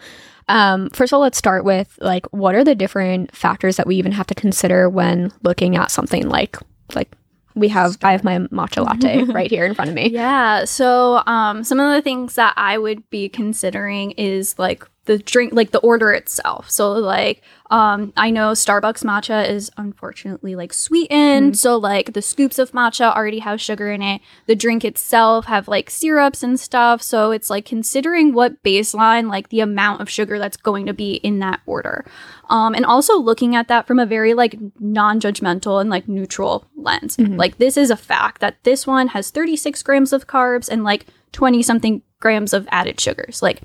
um 0.52 0.90
first 0.90 1.12
of 1.12 1.16
all 1.16 1.20
let's 1.20 1.38
start 1.38 1.64
with 1.64 1.98
like 2.00 2.26
what 2.32 2.54
are 2.54 2.62
the 2.62 2.74
different 2.74 3.34
factors 3.34 3.76
that 3.76 3.86
we 3.86 3.96
even 3.96 4.12
have 4.12 4.26
to 4.26 4.34
consider 4.34 4.88
when 4.88 5.32
looking 5.42 5.76
at 5.76 5.90
something 5.90 6.28
like 6.28 6.56
like 6.94 7.10
we 7.54 7.68
have 7.68 7.98
I 8.02 8.12
have 8.12 8.24
my 8.24 8.38
matcha 8.38 8.84
latte 8.84 9.22
right 9.32 9.50
here 9.50 9.66
in 9.66 9.74
front 9.74 9.90
of 9.90 9.94
me. 9.94 10.08
Yeah. 10.08 10.64
So, 10.64 11.22
um, 11.26 11.64
some 11.64 11.80
of 11.80 11.92
the 11.92 12.02
things 12.02 12.34
that 12.36 12.54
I 12.56 12.78
would 12.78 13.08
be 13.10 13.28
considering 13.28 14.12
is 14.12 14.58
like 14.58 14.84
the 15.04 15.18
drink, 15.18 15.52
like 15.52 15.72
the 15.72 15.80
order 15.80 16.12
itself. 16.12 16.70
So, 16.70 16.92
like, 16.92 17.42
um, 17.70 18.12
I 18.16 18.30
know 18.30 18.52
Starbucks 18.52 19.02
matcha 19.04 19.48
is 19.48 19.70
unfortunately 19.76 20.54
like 20.54 20.72
sweetened. 20.72 21.58
So, 21.58 21.76
like, 21.76 22.12
the 22.12 22.22
scoops 22.22 22.58
of 22.58 22.70
matcha 22.72 23.14
already 23.14 23.40
have 23.40 23.60
sugar 23.60 23.90
in 23.90 24.00
it. 24.00 24.20
The 24.46 24.54
drink 24.54 24.84
itself 24.84 25.46
have 25.46 25.66
like 25.66 25.90
syrups 25.90 26.42
and 26.42 26.58
stuff. 26.58 27.02
So, 27.02 27.32
it's 27.32 27.50
like 27.50 27.64
considering 27.64 28.32
what 28.32 28.62
baseline, 28.62 29.28
like 29.28 29.48
the 29.48 29.60
amount 29.60 30.00
of 30.02 30.08
sugar 30.10 30.38
that's 30.38 30.56
going 30.56 30.86
to 30.86 30.92
be 30.92 31.14
in 31.14 31.40
that 31.40 31.60
order. 31.66 32.04
Um, 32.48 32.74
and 32.74 32.84
also 32.84 33.18
looking 33.18 33.56
at 33.56 33.68
that 33.68 33.86
from 33.86 33.98
a 33.98 34.06
very 34.06 34.34
like 34.34 34.56
non-judgmental 34.78 35.80
and 35.80 35.88
like 35.90 36.06
neutral 36.06 36.66
lens. 36.76 37.18
Like 37.18 37.58
this 37.58 37.76
is 37.76 37.90
a 37.90 37.96
fact 37.96 38.40
that 38.40 38.62
this 38.62 38.86
one 38.86 39.08
has 39.08 39.30
36 39.30 39.82
grams 39.82 40.12
of 40.12 40.26
carbs 40.26 40.68
and 40.68 40.84
like 40.84 41.06
20 41.32 41.62
something 41.62 42.02
grams 42.20 42.52
of 42.52 42.68
added 42.70 43.00
sugars. 43.00 43.42
Like, 43.42 43.62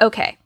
okay. 0.00 0.38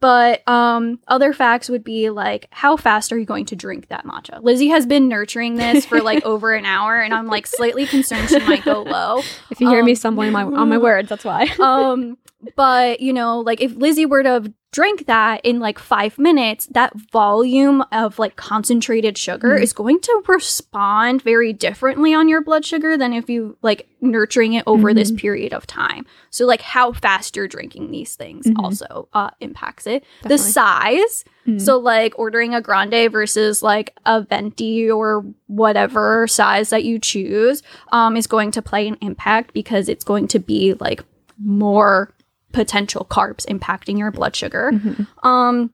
But 0.00 0.46
um, 0.48 0.98
other 1.08 1.32
facts 1.34 1.68
would 1.68 1.84
be 1.84 2.08
like, 2.08 2.48
how 2.50 2.76
fast 2.78 3.12
are 3.12 3.18
you 3.18 3.26
going 3.26 3.44
to 3.46 3.56
drink 3.56 3.88
that 3.88 4.06
matcha? 4.06 4.42
Lissie 4.42 4.68
has 4.68 4.86
been 4.86 5.08
nurturing 5.08 5.56
this 5.56 5.84
for 5.84 6.00
like 6.00 6.24
over 6.24 6.54
an 6.54 6.64
hour, 6.64 6.96
and 6.96 7.12
I'm 7.12 7.26
like 7.26 7.46
slightly 7.46 7.86
concerned 7.86 8.30
she 8.30 8.38
might 8.40 8.64
go 8.64 8.82
low. 8.86 9.18
If 9.50 9.60
you 9.60 9.68
hear 9.68 9.84
me 9.84 9.92
Um, 9.92 9.96
stumbling 9.96 10.32
my, 10.32 10.42
on 10.44 10.68
my 10.70 10.78
words, 10.78 11.08
that's 11.10 11.24
why. 11.24 11.48
Um, 11.60 12.16
but 12.56 13.00
you 13.00 13.12
know, 13.12 13.40
like 13.40 13.60
if 13.60 13.74
Lissie 13.76 14.06
were 14.06 14.22
to 14.22 14.28
have 14.30 14.52
drank 14.72 15.06
that 15.06 15.40
in 15.44 15.58
like 15.58 15.78
five 15.78 16.16
minutes, 16.18 16.66
that 16.66 16.92
volume 17.10 17.82
of 17.90 18.18
like 18.20 18.36
concentrated 18.36 19.18
sugar 19.18 19.58
Mhm. 19.58 19.62
is 19.62 19.72
going 19.72 19.98
to 20.00 20.22
respond 20.28 21.22
very 21.22 21.52
differently 21.52 22.14
on 22.14 22.28
your 22.28 22.40
blood 22.40 22.64
sugar 22.64 22.96
than 22.96 23.12
if 23.12 23.28
you 23.28 23.56
like 23.62 23.88
nurturing 24.00 24.52
it 24.52 24.62
over 24.66 24.94
this 24.94 25.10
Mhm. 25.10 25.18
period 25.18 25.52
of 25.52 25.66
time. 25.66 26.06
So, 26.30 26.46
like, 26.46 26.60
how 26.62 26.92
fast 26.92 27.34
you're 27.36 27.48
drinking 27.48 27.90
these 27.90 28.14
things 28.14 28.46
Mhm. 28.46 28.62
also 28.62 29.08
uh, 29.12 29.30
impacts 29.40 29.86
it. 29.88 30.04
The 30.22 30.38
size, 30.38 31.24
Mm. 31.48 31.60
so 31.60 31.78
like 31.78 32.12
ordering 32.18 32.54
a 32.54 32.60
grande 32.60 33.10
versus 33.10 33.62
like 33.62 33.94
a 34.06 34.22
venti 34.22 34.88
or 34.90 35.24
whatever 35.48 36.26
size 36.28 36.70
that 36.70 36.84
you 36.84 36.98
choose 36.98 37.62
um, 37.92 38.16
is 38.16 38.26
going 38.26 38.50
to 38.52 38.62
play 38.62 38.86
an 38.86 38.96
impact 39.00 39.52
because 39.52 39.88
it's 39.88 40.04
going 40.04 40.28
to 40.28 40.38
be 40.38 40.74
like 40.74 41.02
more 41.42 42.12
potential 42.52 43.06
carbs 43.10 43.46
impacting 43.46 43.98
your 43.98 44.10
blood 44.10 44.34
sugar. 44.34 44.70
Mhm. 44.72 45.06
Um, 45.24 45.72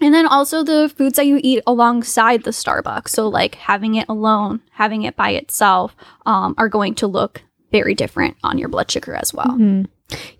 and 0.00 0.14
then 0.14 0.26
also 0.26 0.62
the 0.62 0.88
foods 0.96 1.16
that 1.16 1.26
you 1.26 1.40
eat 1.42 1.62
alongside 1.66 2.44
the 2.44 2.50
Starbucks. 2.50 3.08
So 3.08 3.28
like 3.28 3.56
having 3.56 3.94
it 3.96 4.06
alone, 4.08 4.60
having 4.72 5.02
it 5.02 5.16
by 5.16 5.30
itself, 5.30 5.96
um, 6.26 6.54
are 6.56 6.68
going 6.68 6.94
to 6.96 7.06
look 7.06 7.42
very 7.72 7.94
different 7.94 8.36
on 8.44 8.58
your 8.58 8.68
blood 8.68 8.90
sugar 8.90 9.14
as 9.14 9.34
well. 9.34 9.56
Mhm. 9.58 9.86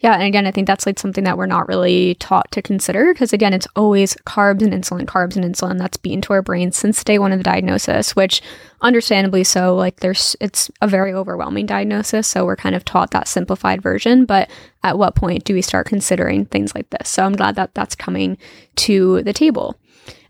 Yeah, 0.00 0.14
and 0.14 0.22
again, 0.22 0.46
I 0.46 0.50
think 0.50 0.66
that's 0.66 0.86
like 0.86 0.98
something 0.98 1.24
that 1.24 1.36
we're 1.36 1.44
not 1.44 1.68
really 1.68 2.14
taught 2.14 2.50
to 2.52 2.62
consider 2.62 3.12
because 3.12 3.34
again, 3.34 3.52
it's 3.52 3.66
always 3.76 4.14
carbs 4.26 4.62
and 4.62 4.72
insulin, 4.72 5.04
carbs 5.04 5.36
and 5.36 5.44
insulin. 5.44 5.78
That's 5.78 5.98
beaten 5.98 6.22
to 6.22 6.32
our 6.32 6.40
brains 6.40 6.76
since 6.76 7.04
day 7.04 7.18
one 7.18 7.32
of 7.32 7.38
the 7.38 7.44
diagnosis, 7.44 8.16
which 8.16 8.40
understandably 8.80 9.44
so. 9.44 9.74
Like, 9.74 10.00
there's 10.00 10.36
it's 10.40 10.70
a 10.80 10.88
very 10.88 11.12
overwhelming 11.12 11.66
diagnosis, 11.66 12.26
so 12.26 12.46
we're 12.46 12.56
kind 12.56 12.74
of 12.74 12.84
taught 12.84 13.10
that 13.10 13.28
simplified 13.28 13.82
version. 13.82 14.24
But 14.24 14.48
at 14.82 14.96
what 14.96 15.14
point 15.14 15.44
do 15.44 15.52
we 15.52 15.60
start 15.60 15.86
considering 15.86 16.46
things 16.46 16.74
like 16.74 16.88
this? 16.88 17.10
So 17.10 17.24
I'm 17.24 17.36
glad 17.36 17.56
that 17.56 17.74
that's 17.74 17.94
coming 17.94 18.38
to 18.76 19.22
the 19.22 19.34
table. 19.34 19.78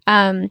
Um, 0.08 0.50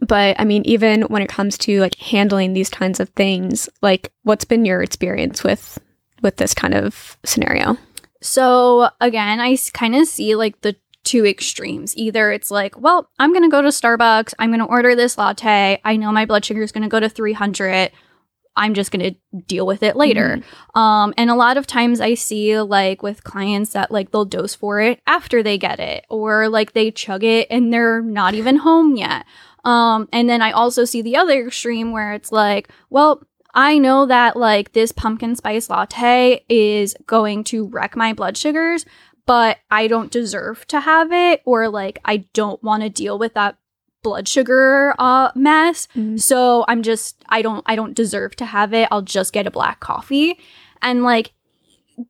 but 0.00 0.34
I 0.40 0.44
mean, 0.44 0.62
even 0.64 1.02
when 1.02 1.22
it 1.22 1.28
comes 1.28 1.56
to 1.58 1.80
like 1.80 1.94
handling 1.96 2.54
these 2.54 2.70
kinds 2.70 2.98
of 2.98 3.08
things, 3.10 3.68
like 3.82 4.12
what's 4.24 4.44
been 4.44 4.64
your 4.64 4.82
experience 4.82 5.44
with 5.44 5.78
with 6.22 6.38
this 6.38 6.54
kind 6.54 6.74
of 6.74 7.16
scenario? 7.24 7.76
So 8.26 8.90
again, 9.00 9.40
I 9.40 9.56
kind 9.72 9.94
of 9.94 10.08
see 10.08 10.34
like 10.34 10.60
the 10.60 10.76
two 11.04 11.24
extremes. 11.24 11.96
Either 11.96 12.32
it's 12.32 12.50
like, 12.50 12.78
well, 12.78 13.08
I'm 13.18 13.32
going 13.32 13.44
to 13.44 13.48
go 13.48 13.62
to 13.62 13.68
Starbucks, 13.68 14.34
I'm 14.38 14.50
going 14.50 14.60
to 14.60 14.66
order 14.66 14.94
this 14.96 15.16
latte. 15.16 15.80
I 15.84 15.96
know 15.96 16.10
my 16.10 16.26
blood 16.26 16.44
sugar 16.44 16.62
is 16.62 16.72
going 16.72 16.82
to 16.82 16.88
go 16.88 16.98
to 16.98 17.08
300. 17.08 17.92
I'm 18.56 18.74
just 18.74 18.90
going 18.90 19.14
to 19.14 19.40
deal 19.46 19.66
with 19.66 19.82
it 19.82 19.96
later. 19.96 20.40
Um 20.74 21.12
and 21.16 21.30
a 21.30 21.34
lot 21.34 21.58
of 21.58 21.66
times 21.66 22.00
I 22.00 22.14
see 22.14 22.58
like 22.58 23.02
with 23.02 23.22
clients 23.22 23.74
that 23.74 23.90
like 23.90 24.10
they'll 24.10 24.24
dose 24.24 24.54
for 24.54 24.80
it 24.80 25.00
after 25.06 25.42
they 25.42 25.58
get 25.58 25.78
it 25.78 26.06
or 26.08 26.48
like 26.48 26.72
they 26.72 26.90
chug 26.90 27.22
it 27.22 27.46
and 27.50 27.72
they're 27.72 28.00
not 28.00 28.34
even 28.34 28.56
home 28.56 28.96
yet. 28.96 29.26
Um 29.64 30.08
and 30.10 30.28
then 30.28 30.40
I 30.40 30.52
also 30.52 30.86
see 30.86 31.02
the 31.02 31.16
other 31.16 31.46
extreme 31.46 31.92
where 31.92 32.14
it's 32.14 32.32
like, 32.32 32.70
well, 32.88 33.22
I 33.56 33.78
know 33.78 34.06
that 34.06 34.36
like 34.36 34.72
this 34.74 34.92
pumpkin 34.92 35.34
spice 35.34 35.68
latte 35.70 36.44
is 36.48 36.94
going 37.06 37.42
to 37.44 37.66
wreck 37.66 37.96
my 37.96 38.12
blood 38.12 38.36
sugars, 38.36 38.84
but 39.24 39.56
I 39.70 39.88
don't 39.88 40.12
deserve 40.12 40.66
to 40.68 40.80
have 40.80 41.10
it 41.10 41.40
or 41.46 41.68
like 41.68 41.98
I 42.04 42.18
don't 42.34 42.62
want 42.62 42.82
to 42.82 42.90
deal 42.90 43.18
with 43.18 43.34
that 43.34 43.56
blood 44.02 44.28
sugar 44.28 44.94
uh 45.00 45.30
mess. 45.34 45.88
Mhm. 45.96 46.20
So 46.20 46.64
I'm 46.68 46.82
just 46.82 47.24
I 47.28 47.42
don't 47.42 47.64
I 47.66 47.74
don't 47.74 47.94
deserve 47.94 48.36
to 48.36 48.44
have 48.44 48.72
it. 48.74 48.88
I'll 48.92 49.02
just 49.02 49.32
get 49.32 49.46
a 49.46 49.50
black 49.50 49.80
coffee. 49.80 50.38
And 50.82 51.02
like 51.02 51.32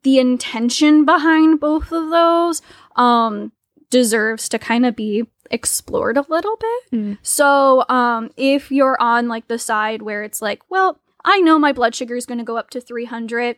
the 0.03 0.19
intention 0.19 1.05
behind 1.05 1.59
both 1.61 1.91
of 1.93 2.09
those 2.11 2.61
um 2.97 3.53
deserves 3.89 4.49
to 4.49 4.59
kind 4.59 4.85
of 4.85 4.97
be 4.97 5.23
explored 5.49 6.17
a 6.17 6.25
little 6.27 6.57
bit. 6.57 6.91
Mm. 6.91 7.17
So 7.23 7.85
um 7.89 8.31
if 8.35 8.69
you're 8.69 9.01
on 9.01 9.29
like 9.29 9.47
the 9.47 9.57
side 9.57 10.01
where 10.01 10.23
it's 10.23 10.41
like, 10.41 10.61
well, 10.69 10.99
I 11.29 11.39
know 11.41 11.59
my 11.59 11.73
blood 11.73 11.93
sugar 11.93 12.15
is 12.15 12.25
going 12.25 12.37
to 12.39 12.43
go 12.43 12.57
up 12.57 12.69
to 12.71 12.81
300. 12.81 13.57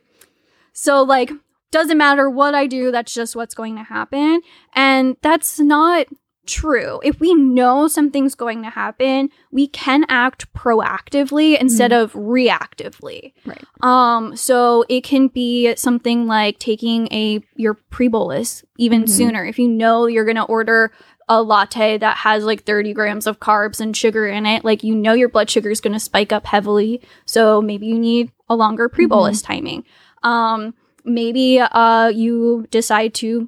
So 0.74 1.04
like 1.04 1.32
doesn't 1.72 1.98
matter 2.00 2.30
what 2.30 2.56
I 2.56 2.66
do, 2.66 2.92
that's 2.92 3.14
just 3.14 3.36
what's 3.36 3.54
going 3.54 3.76
to 3.76 3.84
happen. 3.84 4.42
And 4.74 5.16
that's 5.22 5.60
not 5.60 6.08
true. 6.48 7.00
If 7.04 7.20
we 7.20 7.36
know 7.36 7.88
something's 7.88 8.34
going 8.34 8.64
to 8.64 8.72
happen, 8.72 9.30
we 9.52 9.68
can 9.68 10.04
act 10.10 10.52
proactively 10.54 11.60
instead 11.62 11.92
of 11.92 12.12
reactively. 12.14 13.34
Right. 13.46 13.64
Um 13.82 14.36
so 14.36 14.84
it 14.90 15.04
can 15.04 15.28
be 15.28 15.76
something 15.76 16.26
like 16.26 16.58
taking 16.58 17.08
a 17.12 17.44
your 17.56 17.76
pre-bolus 17.76 18.64
even 18.80 19.04
Mhm. 19.04 19.10
sooner. 19.10 19.46
If 19.46 19.60
you 19.60 19.68
know 19.68 20.08
you're 20.08 20.26
going 20.26 20.38
to 20.38 20.44
order 20.44 20.92
a 21.30 21.42
latte 21.42 21.98
that 22.00 22.18
has 22.18 22.44
like 22.44 22.64
30 22.64 22.92
grams 22.94 23.28
of 23.28 23.40
carbs 23.40 23.80
and 23.80 23.96
sugar 23.96 24.28
in 24.28 24.46
it, 24.46 24.66
like 24.66 24.84
you 24.84 24.96
know 24.96 25.14
your 25.14 25.30
blood 25.30 25.50
sugar 25.50 25.70
is 25.70 25.80
going 25.80 25.94
to 25.94 26.00
spike 26.00 26.34
up 26.34 26.48
heavily. 26.48 27.02
So 27.26 27.62
maybe 27.62 27.86
you 27.86 27.98
need 28.00 28.32
a 28.50 28.56
longer 28.56 28.90
pre 28.90 29.06
bolus 29.06 29.42
timing. 29.42 29.84
Um, 30.24 30.74
maybe 31.06 31.60
uh, 31.60 32.08
you 32.10 32.68
decide 32.72 33.14
to 33.16 33.48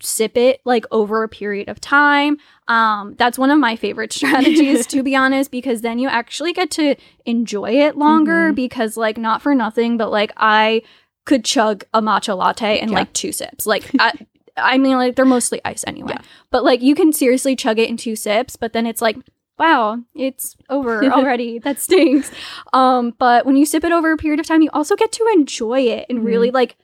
sip 0.00 0.36
it 0.36 0.60
like 0.66 0.84
over 0.90 1.22
a 1.22 1.28
period 1.28 1.68
of 1.70 1.80
time. 1.80 2.36
Um, 2.68 3.14
that's 3.16 3.38
one 3.38 3.50
of 3.50 3.58
my 3.58 3.74
favorite 3.74 4.12
strategies, 4.18 4.86
to 4.88 5.02
be 5.02 5.16
honest, 5.16 5.50
because 5.50 5.80
then 5.80 5.98
you 5.98 6.08
actually 6.08 6.52
get 6.52 6.70
to 6.72 6.94
enjoy 7.24 7.70
it 7.70 7.96
longer. 7.96 8.52
Mhm. 8.52 8.54
Because, 8.54 8.96
like, 8.98 9.16
not 9.16 9.40
for 9.40 9.54
nothing, 9.54 9.96
but 9.96 10.10
like 10.10 10.32
I 10.36 10.82
could 11.24 11.42
chug 11.44 11.84
a 11.94 12.02
matcha 12.02 12.36
latte 12.36 12.78
in 12.80 12.90
Yeah. 12.90 12.94
like 12.98 13.12
two 13.14 13.32
sips. 13.32 13.66
Like, 13.66 13.90
I, 13.98 14.12
I 14.56 14.78
mean, 14.78 14.96
like 14.96 15.16
they're 15.16 15.24
mostly 15.24 15.60
ice 15.64 15.84
anyway. 15.86 16.12
Yeah. 16.16 16.22
But 16.50 16.64
like 16.64 16.82
you 16.82 16.94
can 16.94 17.12
seriously 17.12 17.56
chug 17.56 17.78
it 17.78 17.88
in 17.88 17.96
two 17.96 18.16
sips, 18.16 18.56
but 18.56 18.72
then 18.72 18.86
it's 18.86 19.02
like, 19.02 19.16
wow, 19.58 20.02
it's 20.14 20.56
over 20.68 21.04
already. 21.12 21.58
that 21.58 21.80
stinks. 21.80 22.30
Um, 22.72 23.14
but 23.18 23.46
when 23.46 23.56
you 23.56 23.66
sip 23.66 23.84
it 23.84 23.92
over 23.92 24.12
a 24.12 24.16
period 24.16 24.40
of 24.40 24.46
time, 24.46 24.62
you 24.62 24.70
also 24.72 24.96
get 24.96 25.12
to 25.12 25.28
enjoy 25.34 25.80
it 25.80 26.06
and 26.08 26.24
really 26.24 26.50
like 26.50 26.76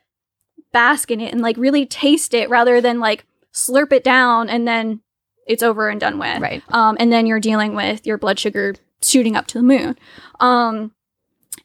bask 0.72 1.10
in 1.10 1.20
it 1.20 1.32
and 1.32 1.42
like 1.42 1.56
really 1.56 1.86
taste 1.86 2.34
it 2.34 2.48
rather 2.48 2.80
than 2.80 3.00
like 3.00 3.26
slurp 3.52 3.92
it 3.92 4.04
down 4.04 4.48
and 4.48 4.66
then 4.66 5.00
it's 5.46 5.62
over 5.62 5.88
and 5.88 6.00
done 6.00 6.18
with. 6.18 6.40
Right. 6.40 6.62
Um, 6.68 6.96
and 7.00 7.12
then 7.12 7.26
you're 7.26 7.40
dealing 7.40 7.74
with 7.74 8.06
your 8.06 8.18
blood 8.18 8.38
sugar 8.38 8.76
shooting 9.02 9.36
up 9.36 9.46
to 9.48 9.58
the 9.58 9.64
moon. 9.64 9.98
Um, 10.38 10.92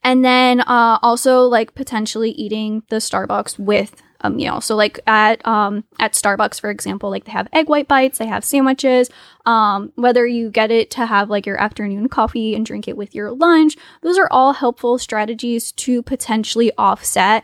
and 0.04 0.24
then 0.24 0.62
uh, 0.62 1.00
also 1.02 1.42
like 1.42 1.76
potentially 1.76 2.32
eating 2.32 2.84
the 2.90 2.98
Starbucks 2.98 3.60
with 3.60 4.02
a 4.34 4.48
know, 4.50 4.60
So 4.60 4.76
like 4.76 5.00
at 5.08 5.46
um 5.48 5.84
at 6.00 6.14
Starbucks, 6.14 6.60
for 6.60 6.70
example, 6.70 7.10
like 7.10 7.26
they 7.26 7.32
have 7.32 7.48
egg 7.54 7.70
white 7.70 7.88
bites, 7.88 8.18
they 8.18 8.28
have 8.28 8.44
sandwiches. 8.44 9.10
Um, 9.46 9.92
whether 9.96 10.26
you 10.26 10.50
get 10.50 10.72
it 10.72 10.90
to 10.92 11.06
have 11.06 11.30
like 11.30 11.46
your 11.46 11.58
afternoon 11.62 12.10
coffee 12.10 12.56
and 12.56 12.66
drink 12.66 12.88
it 12.88 12.98
with 12.98 13.14
your 13.14 13.32
lunch, 13.32 13.78
those 14.02 14.18
are 14.18 14.28
all 14.32 14.54
helpful 14.54 14.98
strategies 14.98 15.72
to 15.74 16.02
potentially 16.02 16.72
offset 16.78 17.44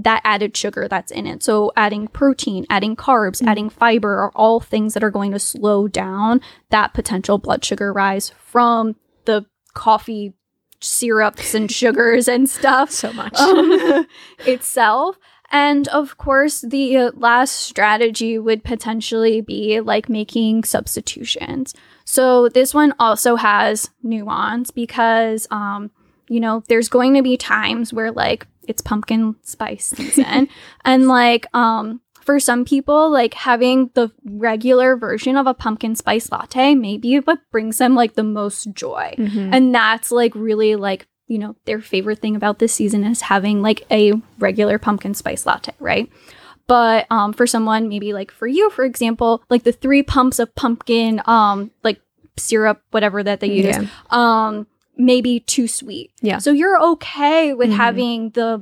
that 0.00 0.20
added 0.24 0.56
sugar 0.56 0.86
that's 0.88 1.10
in 1.10 1.26
it. 1.26 1.42
So 1.42 1.72
adding 1.76 2.06
protein, 2.08 2.66
adding 2.70 2.94
carbs, 2.94 3.42
Mhm. 3.42 3.48
adding 3.48 3.68
fiber 3.70 4.14
are 4.18 4.30
all 4.36 4.60
things 4.60 4.94
that 4.94 5.02
are 5.02 5.10
going 5.10 5.32
to 5.32 5.40
slow 5.40 5.88
down 5.88 6.40
that 6.70 6.94
potential 6.94 7.38
blood 7.38 7.64
sugar 7.64 7.92
rise 7.92 8.30
from 8.38 8.94
the 9.24 9.46
coffee 9.74 10.34
syrups 10.80 11.52
and 11.54 11.68
sugars 11.80 12.28
and 12.28 12.48
stuff 12.48 12.92
So 12.92 13.12
much. 13.12 13.34
um, 13.40 14.06
itself. 14.46 15.18
And 15.50 15.88
of 15.88 16.18
course, 16.18 16.60
the 16.60 16.96
uh, 16.96 17.10
last 17.14 17.52
strategy 17.52 18.38
would 18.38 18.64
potentially 18.64 19.40
be 19.40 19.80
like 19.80 20.08
making 20.08 20.64
substitutions. 20.64 21.74
So 22.04 22.48
this 22.48 22.74
one 22.74 22.94
also 22.98 23.36
has 23.36 23.90
nuance 24.02 24.70
because, 24.70 25.46
um, 25.50 25.90
you 26.28 26.40
know, 26.40 26.62
there's 26.68 26.88
going 26.88 27.14
to 27.14 27.22
be 27.22 27.36
times 27.36 27.92
where 27.92 28.12
like 28.12 28.46
it's 28.66 28.82
pumpkin 28.82 29.36
spice 29.42 29.86
season, 29.86 30.48
and 30.84 31.08
like, 31.08 31.46
um, 31.54 32.02
for 32.20 32.38
some 32.38 32.66
people, 32.66 33.10
like 33.10 33.32
having 33.32 33.90
the 33.94 34.10
regular 34.26 34.98
version 34.98 35.34
of 35.38 35.46
a 35.46 35.54
pumpkin 35.54 35.96
spice 35.96 36.30
latte 36.30 36.74
may 36.74 36.98
be 36.98 37.20
what 37.20 37.38
brings 37.50 37.78
them 37.78 37.94
like 37.94 38.16
the 38.16 38.22
most 38.22 38.70
joy. 38.74 39.14
Mhm. 39.16 39.48
And 39.54 39.74
that's 39.74 40.12
like 40.12 40.34
really 40.34 40.76
like, 40.76 41.06
you 41.28 41.38
know, 41.38 41.54
their 41.66 41.80
favorite 41.80 42.18
thing 42.18 42.34
about 42.34 42.58
this 42.58 42.72
season 42.72 43.04
is 43.04 43.20
having 43.22 43.62
like 43.62 43.86
a 43.90 44.12
regular 44.38 44.78
pumpkin 44.78 45.14
spice 45.14 45.46
latte, 45.46 45.72
right? 45.78 46.10
But 46.66 47.06
um 47.10 47.32
for 47.32 47.46
someone 47.46 47.88
maybe 47.88 48.12
like 48.12 48.30
for 48.30 48.46
you, 48.46 48.70
for 48.70 48.84
example, 48.84 49.42
like 49.48 49.62
the 49.62 49.72
three 49.72 50.02
pumps 50.02 50.38
of 50.38 50.54
pumpkin 50.54 51.20
um 51.26 51.70
like 51.84 52.00
syrup, 52.36 52.82
whatever 52.90 53.22
that 53.22 53.40
they 53.40 53.48
use, 53.48 53.66
Yeah. 53.76 53.86
um 54.10 54.66
maybe 54.96 55.40
too 55.40 55.68
sweet. 55.68 56.10
Yeah. 56.22 56.38
So 56.38 56.50
you're 56.50 56.80
okay 56.92 57.54
with 57.54 57.70
Mhm. 57.70 57.76
having 57.76 58.30
the 58.30 58.60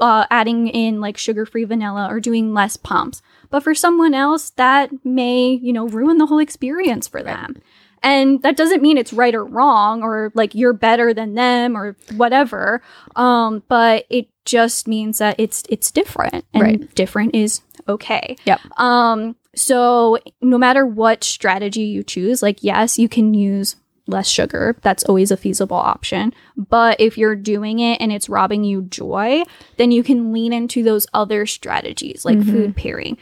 uh, 0.00 0.26
adding 0.32 0.66
in 0.66 1.00
like 1.00 1.16
sugar-free 1.16 1.62
vanilla 1.62 2.08
or 2.10 2.18
doing 2.18 2.52
less 2.52 2.76
pumps. 2.76 3.22
But 3.50 3.62
for 3.62 3.72
someone 3.72 4.14
else, 4.14 4.50
that 4.56 4.90
may, 5.04 5.60
you 5.62 5.72
know, 5.72 5.86
ruin 5.86 6.18
the 6.18 6.26
whole 6.26 6.40
experience 6.40 7.06
for 7.06 7.22
them. 7.22 7.54
And 8.02 8.42
that 8.42 8.56
doesn't 8.56 8.82
mean 8.82 8.96
it's 8.96 9.12
right 9.12 9.34
or 9.34 9.44
wrong 9.44 10.02
or 10.02 10.32
like 10.34 10.54
you're 10.54 10.72
better 10.72 11.12
than 11.12 11.34
them 11.34 11.76
or 11.76 11.96
whatever. 12.16 12.80
Um, 13.16 13.62
but 13.68 14.06
it 14.08 14.28
just 14.44 14.88
means 14.88 15.18
that 15.18 15.36
it's 15.38 15.64
it's 15.68 15.90
different 15.90 16.44
and 16.54 16.62
Right. 16.62 16.94
different 16.94 17.34
is 17.34 17.60
okay. 17.88 18.36
Yep. 18.46 18.60
Um, 18.78 19.36
so 19.54 20.18
no 20.40 20.56
matter 20.58 20.86
what 20.86 21.22
strategy 21.24 21.82
you 21.82 22.02
choose, 22.02 22.42
like 22.42 22.62
yes, 22.62 22.98
you 22.98 23.08
can 23.08 23.34
use 23.34 23.76
less 24.06 24.28
sugar. 24.28 24.76
That's 24.82 25.04
always 25.04 25.30
a 25.30 25.36
feasible 25.36 25.76
option. 25.76 26.32
But 26.56 27.00
if 27.00 27.16
you're 27.18 27.36
doing 27.36 27.78
it 27.78 28.00
and 28.00 28.10
it's 28.10 28.28
robbing 28.28 28.64
you 28.64 28.82
joy, 28.82 29.42
then 29.76 29.92
you 29.92 30.02
can 30.02 30.32
lean 30.32 30.52
into 30.52 30.82
those 30.82 31.06
other 31.14 31.46
strategies 31.46 32.24
like 32.24 32.38
Mhm. 32.38 32.50
food 32.50 32.76
pairing, 32.76 33.18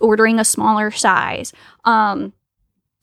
ordering 0.00 0.38
a 0.38 0.44
smaller 0.44 0.90
size, 0.92 1.52
um, 1.84 2.32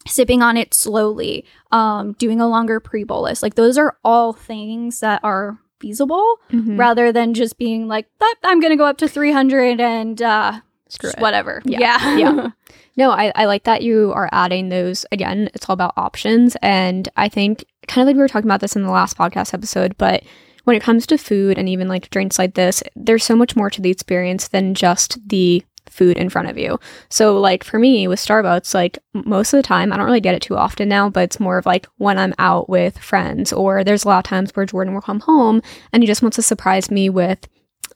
sipping 0.07 0.41
on 0.41 0.57
it 0.57 0.73
slowly, 0.73 1.45
um, 1.71 2.13
doing 2.13 2.41
a 2.41 2.47
longer 2.47 2.79
pre 2.79 3.03
bolus. 3.03 3.43
Like 3.43 3.55
those 3.55 3.77
are 3.77 3.97
all 4.03 4.33
things 4.33 4.99
that 5.01 5.19
are 5.23 5.57
feasible 5.79 6.37
Mhm. 6.51 6.79
rather 6.79 7.11
than 7.11 7.33
just 7.35 7.57
being 7.57 7.87
like, 7.87 8.07
I'm 8.43 8.59
going 8.59 8.71
to 8.71 8.77
go 8.77 8.85
up 8.85 8.97
to 8.97 9.07
300 9.07 9.79
and 9.79 10.19
uh, 10.21 10.59
Screw 10.89 11.11
it. 11.11 11.19
whatever. 11.19 11.61
Yeah. 11.65 11.79
Yeah. 11.79 12.17
Yeah. 12.17 12.47
No, 12.97 13.11
I, 13.11 13.31
I 13.35 13.45
like 13.45 13.65
that 13.65 13.83
you 13.83 14.11
are 14.15 14.27
adding 14.31 14.69
those. 14.69 15.05
Again, 15.11 15.51
it's 15.53 15.69
all 15.69 15.75
about 15.75 15.93
options. 15.97 16.57
And 16.63 17.07
I 17.15 17.29
think, 17.29 17.63
kind 17.87 18.01
of 18.01 18.07
like 18.07 18.15
we 18.15 18.21
were 18.23 18.27
talking 18.27 18.47
about 18.49 18.59
this 18.59 18.75
in 18.75 18.81
the 18.81 18.89
last 18.89 19.15
podcast 19.15 19.53
episode, 19.53 19.95
but 19.99 20.23
when 20.63 20.75
it 20.75 20.81
comes 20.81 21.05
to 21.05 21.17
food 21.19 21.59
and 21.59 21.69
even 21.69 21.87
like 21.87 22.09
drinks 22.09 22.39
like 22.39 22.55
this, 22.55 22.81
there's 22.95 23.23
so 23.23 23.35
much 23.35 23.55
more 23.55 23.69
to 23.69 23.83
the 23.83 23.91
experience 23.91 24.47
than 24.47 24.73
just 24.73 25.19
the 25.29 25.63
food 25.89 26.17
in 26.17 26.29
front 26.29 26.49
of 26.49 26.57
you. 26.57 26.79
So, 27.09 27.39
like 27.39 27.63
for 27.63 27.79
me 27.79 28.07
with 28.07 28.19
Starbucks, 28.19 28.73
like 28.73 28.99
most 29.13 29.53
of 29.53 29.57
the 29.57 29.63
time, 29.63 29.91
I 29.91 29.97
don't 29.97 30.05
really 30.05 30.21
get 30.21 30.35
it 30.35 30.41
too 30.41 30.57
often 30.57 30.89
now, 30.89 31.09
but 31.09 31.23
it's 31.23 31.39
more 31.39 31.57
of 31.57 31.65
like 31.65 31.87
when 31.97 32.17
I'm 32.17 32.33
out 32.39 32.69
with 32.69 32.97
friends, 32.97 33.51
or 33.53 33.83
there's 33.83 34.03
a 34.03 34.07
lot 34.07 34.19
of 34.19 34.23
times 34.29 34.51
where 34.51 34.65
Jordan 34.65 34.93
will 34.93 35.01
come 35.01 35.21
home 35.21 35.61
and 35.91 36.03
he 36.03 36.07
just 36.07 36.21
wants 36.21 36.35
to 36.35 36.41
surprise 36.41 36.91
me 36.91 37.09
with 37.09 37.47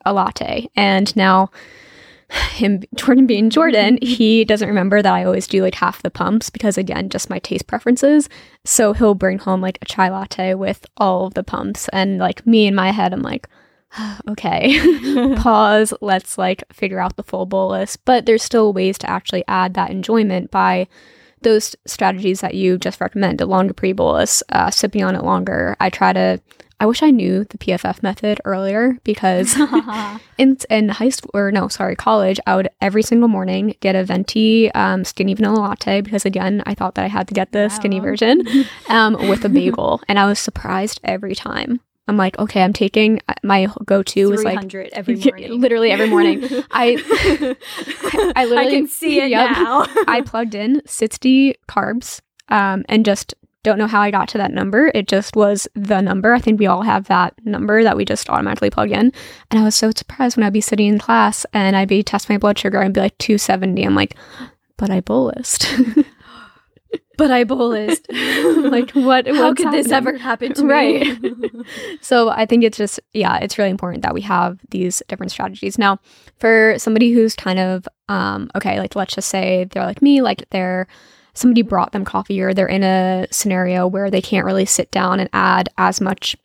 a 0.06 0.14
latte. 0.14 0.68
And 0.76 1.16
now, 1.16 1.52
him 2.32 2.84
Jordan 2.96 3.28
being 3.28 3.50
Jordan, 3.50 3.98
he 4.02 4.46
doesn't 4.46 4.68
remember 4.68 5.02
that 5.02 5.14
I 5.14 5.24
always 5.24 5.48
do 5.48 5.62
like 5.62 5.76
half 5.76 6.02
the 6.02 6.10
pumps 6.10 6.50
because 6.50 6.78
again, 6.78 7.10
just 7.10 7.30
my 7.30 7.40
taste 7.40 7.68
preferences. 7.68 8.30
So 8.66 8.94
he'll 8.94 9.16
bring 9.16 9.40
home 9.40 9.62
like 9.62 9.78
a 9.82 9.86
chai 9.86 10.10
latte 10.10 10.54
with 10.54 10.86
all 10.98 11.28
of 11.28 11.34
the 11.34 11.44
pumps 11.44 11.90
and 11.90 12.18
like 12.18 12.46
me 12.46 12.68
in 12.68 12.76
my 12.76 12.92
head 12.92 13.14
I'm 13.14 13.22
like 13.22 13.48
okay, 14.30 15.36
pause, 15.38 15.94
let's 16.02 16.38
like 16.38 16.64
figure 16.72 17.00
out 17.00 17.16
the 17.16 17.24
full 17.24 17.46
bolus, 17.46 17.98
but 17.98 18.26
there's 18.26 18.44
still 18.44 18.74
ways 18.74 18.98
to 19.00 19.10
actually 19.10 19.44
add 19.48 19.74
that 19.74 19.92
enjoyment 19.92 20.52
by 20.52 20.88
those 21.42 21.76
strategies 21.86 22.42
that 22.42 22.54
you 22.54 22.78
just 22.78 23.02
recommend, 23.02 23.42
a 23.42 23.46
longer 23.46 23.74
pre-bolus, 23.74 24.44
uh, 24.50 24.70
sipping 24.70 25.04
on 25.04 25.16
it 25.16 25.24
longer. 25.24 25.76
I 25.80 25.90
try 25.90 26.14
to 26.14 26.40
I 26.82 26.88
wish 26.88 27.04
I 27.04 27.12
knew 27.12 27.44
the 27.44 27.60
PFF 27.60 28.02
method 28.02 28.42
earlier 28.44 28.98
because 29.04 29.56
in 30.40 30.58
in 30.68 30.90
high 30.90 31.10
school 31.10 31.30
or 31.36 31.52
no, 31.52 31.68
sorry, 31.68 31.96
college, 31.96 32.40
I 32.48 32.56
would 32.56 32.70
every 32.82 33.04
single 33.04 33.30
morning 33.30 33.76
get 33.82 33.96
a 33.96 34.04
venti 34.04 34.72
um, 34.74 35.06
skinny 35.06 35.36
vanilla 35.36 35.60
latte 35.60 36.02
because 36.02 36.26
again, 36.26 36.64
I 36.66 36.74
thought 36.74 36.96
that 36.96 37.06
I 37.06 37.08
had 37.08 37.28
to 37.28 37.36
get 37.36 37.52
the 37.52 37.70
skinny 37.70 38.00
version 38.00 38.44
um, 38.90 39.14
with 39.30 39.46
a 39.46 39.50
bagel, 39.50 40.02
and 40.08 40.18
I 40.18 40.26
was 40.26 40.40
surprised 40.40 41.00
every 41.04 41.36
time. 41.36 41.82
I'm 42.12 42.18
like, 42.18 42.38
okay, 42.40 42.62
I'm 42.62 42.74
taking 42.74 43.20
uh, 43.30 43.34
my 43.44 43.68
go-to 43.86 44.34
is 44.34 44.44
like 44.44 44.56
300 44.60 44.90
every 44.94 45.16
morning. 45.26 45.60
literally 45.62 45.92
every 45.92 46.10
morning. 46.10 46.44
I 46.72 46.98
I 48.36 48.46
literally 48.46 48.68
I 48.68 48.70
can 48.70 48.88
see 48.88 49.20
it 49.22 49.30
Yep. 49.30 49.52
now. 49.52 49.86
I 50.08 50.22
plugged 50.22 50.56
in 50.56 50.82
60 50.86 51.56
carbs 51.68 52.22
um, 52.50 52.84
and 52.90 53.06
just 53.06 53.34
don't 53.64 53.78
know 53.78 53.88
how 53.88 54.02
I 54.02 54.10
got 54.12 54.28
to 54.30 54.38
that 54.40 54.52
number. 54.52 54.92
It 54.96 55.08
just 55.08 55.36
was 55.36 55.68
the 55.76 56.02
number. 56.02 56.34
I 56.34 56.40
think 56.40 56.60
we 56.60 56.66
all 56.66 56.82
have 56.82 57.06
that 57.08 57.34
number 57.46 57.84
that 57.84 57.96
we 57.96 58.06
just 58.06 58.30
automatically 58.30 58.72
plug 58.72 58.92
in. 58.92 59.14
And 59.52 59.60
I 59.60 59.64
was 59.64 59.76
so 59.76 59.92
surprised 59.96 60.36
when 60.36 60.44
I'd 60.46 60.52
be 60.54 60.62
sitting 60.62 60.88
in 60.88 60.98
class 61.00 61.46
and 61.54 61.76
I'd 61.76 61.88
be 61.88 62.02
test 62.04 62.28
my 62.28 62.38
blood 62.40 62.58
sugar 62.58 62.80
and 62.82 62.94
be 62.94 63.00
like 63.02 63.18
270. 63.20 63.84
I'm 63.84 63.96
like, 63.96 64.16
but 64.78 64.90
I 64.90 65.00
bolused. 65.02 66.06
but 67.18 67.32
I 67.32 67.44
bolused. 67.44 68.06
like 68.72 68.92
what? 68.92 69.28
How 69.28 69.54
could 69.54 69.72
this 69.72 69.92
ever 69.92 70.18
happen 70.18 70.54
to 70.56 70.66
Right. 70.66 71.22
me? 71.22 71.50
So 72.02 72.30
I 72.30 72.46
think 72.46 72.64
it's 72.64 72.78
just, 72.78 73.00
yeah, 73.14 73.38
it's 73.38 73.58
really 73.58 73.70
important 73.70 74.04
that 74.04 74.14
we 74.14 74.22
have 74.22 74.60
these 74.72 75.04
different 75.08 75.32
strategies. 75.32 75.78
Now, 75.78 76.00
for 76.40 76.76
somebody 76.78 77.12
who's 77.12 77.36
kind 77.36 77.60
of, 77.60 77.88
um, 78.10 78.50
okay, 78.56 78.80
like 78.80 78.96
let's 78.96 79.14
just 79.16 79.30
say 79.30 79.66
they're 79.66 79.86
like 79.86 80.02
me, 80.02 80.22
like 80.22 80.50
they're, 80.50 80.88
somebody 81.34 81.62
brought 81.62 81.92
them 81.92 82.04
coffee 82.04 82.42
or 82.42 82.54
they're 82.54 82.68
in 82.68 82.84
a 82.84 83.28
scenario 83.32 83.88
where 83.88 84.10
they 84.10 84.22
can't 84.22 84.46
really 84.46 84.66
sit 84.66 84.92
down 84.92 85.20
and 85.20 85.30
add 85.32 85.70
as 85.78 86.02
much 86.02 86.36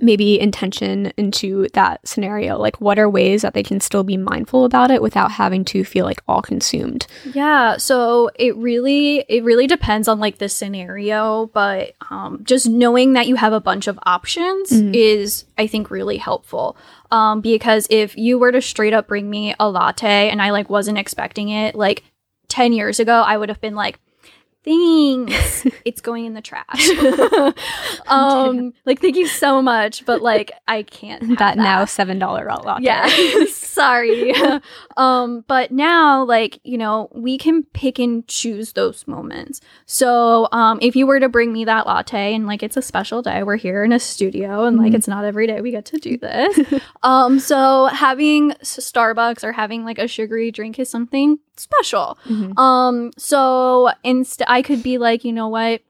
maybe 0.00 0.40
intention 0.40 1.12
into 1.16 1.66
that 1.74 2.06
scenario 2.06 2.58
like 2.58 2.80
what 2.80 2.98
are 2.98 3.08
ways 3.08 3.42
that 3.42 3.54
they 3.54 3.62
can 3.62 3.80
still 3.80 4.04
be 4.04 4.16
mindful 4.16 4.64
about 4.64 4.90
it 4.90 5.02
without 5.02 5.30
having 5.32 5.64
to 5.64 5.84
feel 5.84 6.04
like 6.04 6.22
all 6.28 6.42
consumed 6.42 7.06
Yeah, 7.34 7.76
so 7.78 8.30
it 8.34 8.56
really 8.56 9.24
it 9.28 9.42
really 9.44 9.66
depends 9.66 10.08
on 10.08 10.18
like 10.20 10.38
the 10.38 10.48
scenario, 10.48 11.46
but 11.52 11.92
um, 12.10 12.40
just 12.44 12.68
knowing 12.68 13.12
that 13.14 13.26
you 13.26 13.36
have 13.36 13.52
a 13.52 13.60
bunch 13.60 13.86
of 13.88 13.98
options 14.06 14.70
Mhm. 14.70 14.94
is 14.94 15.44
I 15.56 15.66
think 15.66 15.90
really 15.90 16.16
helpful. 16.18 16.76
Um, 17.10 17.40
because 17.40 17.86
if 17.90 18.16
you 18.16 18.38
were 18.38 18.52
to 18.52 18.60
straight 18.60 18.92
up 18.94 19.08
bring 19.08 19.28
me 19.30 19.54
a 19.58 19.68
latte 19.68 20.28
and 20.30 20.40
I 20.42 20.50
like 20.50 20.68
wasn't 20.70 20.98
expecting 20.98 21.48
it, 21.48 21.74
like 21.74 22.02
ten 22.48 22.72
years 22.72 23.00
ago, 23.00 23.22
I 23.26 23.36
would 23.36 23.48
have 23.48 23.60
been 23.60 23.74
like, 23.74 23.98
"Thanks, 24.64 25.66
it's 25.84 26.00
going 26.00 26.24
in 26.26 26.34
the 26.34 26.40
trash." 26.42 26.88
um, 28.08 28.72
like 28.84 29.00
thank 29.00 29.16
you 29.16 29.26
so 29.26 29.60
much, 29.62 30.04
but 30.04 30.22
like 30.22 30.52
I 30.66 30.82
can't 30.82 31.22
have 31.22 31.38
that, 31.38 31.56
now 31.56 31.84
seven 31.84 32.18
dollar 32.18 32.46
latte 32.46 32.84
yeah 32.84 33.08
sorry. 33.48 34.32
Um 34.96 35.44
but 35.46 35.70
now 35.70 36.24
like 36.24 36.60
you 36.64 36.78
know 36.78 37.08
we 37.14 37.38
can 37.38 37.62
pick 37.72 37.98
and 37.98 38.26
choose 38.28 38.72
those 38.72 39.06
moments. 39.06 39.60
So 39.86 40.48
um 40.52 40.78
if 40.82 40.96
you 40.96 41.06
were 41.06 41.20
to 41.20 41.28
bring 41.28 41.52
me 41.52 41.64
that 41.64 41.86
latte 41.86 42.34
and 42.34 42.46
like 42.46 42.62
it's 42.62 42.76
a 42.76 42.82
special 42.82 43.22
day 43.22 43.42
we're 43.42 43.56
here 43.56 43.84
in 43.84 43.92
a 43.92 43.98
studio 44.00 44.64
and 44.64 44.76
like 44.78 44.92
Mhm. 44.92 44.96
it's 44.96 45.08
not 45.08 45.24
every 45.24 45.46
day 45.46 45.60
we 45.60 45.70
get 45.70 45.84
to 45.86 45.98
do 45.98 46.16
this. 46.18 46.58
Um 47.02 47.38
so 47.38 47.86
having 47.86 48.50
starbucks 48.62 49.44
or 49.44 49.52
having 49.52 49.84
like 49.84 49.98
a 49.98 50.08
sugary 50.08 50.50
drink 50.50 50.78
is 50.78 50.90
something 50.90 51.38
special 51.58 52.18
Mhm. 52.28 52.58
um, 52.58 53.10
so 53.18 53.90
instead, 54.04 54.46
I 54.48 54.62
could 54.62 54.82
be 54.82 54.98
like, 54.98 55.24
you 55.24 55.32
know 55.32 55.48
what? 55.48 55.80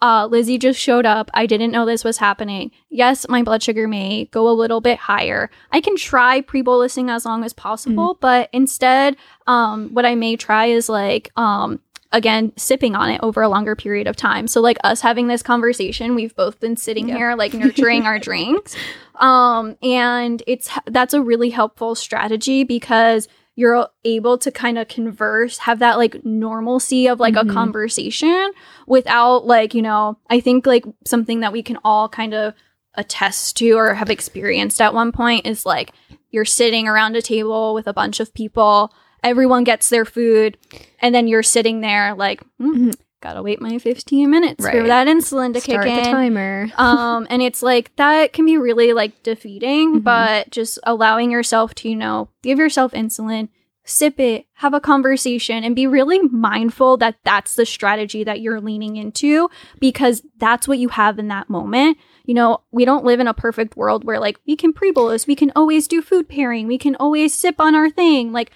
Uh, 0.00 0.26
Lissie 0.26 0.58
just 0.58 0.80
showed 0.80 1.06
up. 1.06 1.30
I 1.32 1.46
didn't 1.46 1.70
know 1.70 1.86
this 1.86 2.02
was 2.02 2.18
happening. 2.18 2.72
Yes, 2.90 3.24
my 3.28 3.42
blood 3.44 3.62
sugar 3.62 3.86
may 3.86 4.24
go 4.32 4.48
a 4.48 4.50
little 4.50 4.80
bit 4.80 4.98
higher. 4.98 5.48
I 5.70 5.80
can 5.80 5.96
try 5.96 6.40
pre 6.40 6.60
bolusing 6.60 7.08
as 7.08 7.24
long 7.24 7.44
as 7.44 7.52
possible, 7.52 8.18
but 8.20 8.48
instead, 8.52 9.16
um, 9.46 9.90
what 9.94 10.04
I 10.04 10.16
may 10.16 10.34
try 10.34 10.66
is 10.66 10.88
like, 10.88 11.30
um, 11.36 11.78
again, 12.10 12.52
sipping 12.56 12.96
on 12.96 13.10
it 13.10 13.20
over 13.22 13.42
a 13.42 13.48
longer 13.48 13.76
period 13.76 14.08
of 14.08 14.16
time. 14.16 14.48
So, 14.48 14.60
like 14.60 14.76
us 14.82 15.02
having 15.02 15.28
this 15.28 15.40
conversation, 15.42 16.16
we've 16.16 16.34
both 16.34 16.58
been 16.58 16.76
sitting 16.76 17.08
Yeah. 17.08 17.16
here, 17.18 17.34
like 17.36 17.54
nurturing 17.86 18.02
our 18.04 18.18
drinks. 18.18 18.74
Um, 19.20 19.76
and 19.84 20.42
it's 20.48 20.68
that's 20.86 21.14
a 21.14 21.22
really 21.22 21.50
helpful 21.50 21.94
strategy 21.94 22.64
because 22.64 23.28
you're 23.54 23.86
able 24.04 24.38
to 24.38 24.50
kind 24.50 24.78
of 24.78 24.88
converse, 24.88 25.58
have 25.58 25.78
that 25.80 25.98
like 25.98 26.24
normalcy 26.24 27.06
of 27.06 27.20
like 27.20 27.34
Mhm. 27.34 27.50
a 27.50 27.52
conversation 27.52 28.52
without 28.86 29.46
like, 29.46 29.74
you 29.74 29.82
know, 29.82 30.16
I 30.30 30.40
think 30.40 30.66
like 30.66 30.84
something 31.04 31.40
that 31.40 31.52
we 31.52 31.62
can 31.62 31.78
all 31.84 32.08
kind 32.08 32.32
of 32.34 32.54
attest 32.94 33.56
to 33.58 33.72
or 33.72 33.94
have 33.94 34.10
experienced 34.10 34.80
at 34.80 34.94
one 34.94 35.12
point 35.12 35.46
is 35.46 35.66
like 35.66 35.92
you're 36.30 36.44
sitting 36.46 36.88
around 36.88 37.14
a 37.16 37.22
table 37.22 37.74
with 37.74 37.86
a 37.86 37.92
bunch 37.92 38.20
of 38.20 38.32
people, 38.32 38.92
everyone 39.22 39.64
gets 39.64 39.88
their 39.90 40.04
food, 40.06 40.56
and 41.00 41.14
then 41.14 41.28
you're 41.28 41.42
sitting 41.42 41.80
there 41.82 42.14
like, 42.14 42.42
Mhm. 42.60 42.94
Gotta 43.22 43.42
wait 43.42 43.60
my 43.62 43.78
15 43.78 44.28
minutes 44.28 44.62
for 44.64 44.70
Right. 44.80 44.86
that 44.86 45.06
insulin 45.06 45.54
to 45.54 45.60
start 45.60 45.84
kick 45.86 45.96
in. 45.96 46.04
the 46.04 46.10
timer 46.10 46.68
um 46.76 47.26
and 47.30 47.40
it's 47.40 47.62
like 47.62 47.94
that 47.96 48.32
can 48.34 48.44
be 48.44 48.58
really 48.58 48.92
like 48.92 49.22
defeating 49.22 50.00
Mhm. 50.00 50.04
but 50.04 50.50
just 50.50 50.78
allowing 50.82 51.30
yourself 51.30 51.74
to 51.76 51.88
you 51.88 51.96
know 51.96 52.28
give 52.42 52.58
yourself 52.58 52.92
insulin 52.92 53.48
sip 53.84 54.20
it 54.20 54.46
have 54.54 54.74
a 54.74 54.80
conversation 54.80 55.64
and 55.64 55.74
be 55.74 55.86
really 55.88 56.20
mindful 56.30 56.96
that 56.98 57.16
that's 57.24 57.56
the 57.56 57.66
strategy 57.66 58.22
that 58.22 58.40
you're 58.40 58.60
leaning 58.60 58.94
into 58.96 59.48
because 59.80 60.22
that's 60.36 60.68
what 60.68 60.78
you 60.78 60.88
have 60.88 61.18
in 61.18 61.26
that 61.28 61.48
moment 61.50 61.96
you 62.24 62.32
know 62.34 62.60
we 62.70 62.84
don't 62.84 63.04
live 63.04 63.18
in 63.18 63.26
a 63.26 63.34
perfect 63.34 63.76
world 63.76 64.04
where 64.04 64.20
like 64.20 64.38
we 64.46 64.54
can 64.54 64.72
pre-bolus 64.72 65.26
we 65.26 65.34
can 65.34 65.50
always 65.56 65.88
do 65.88 66.00
food 66.00 66.28
pairing 66.28 66.68
we 66.68 66.78
can 66.78 66.94
always 66.96 67.34
sip 67.34 67.56
on 67.58 67.74
our 67.74 67.90
thing 67.90 68.30
like 68.32 68.52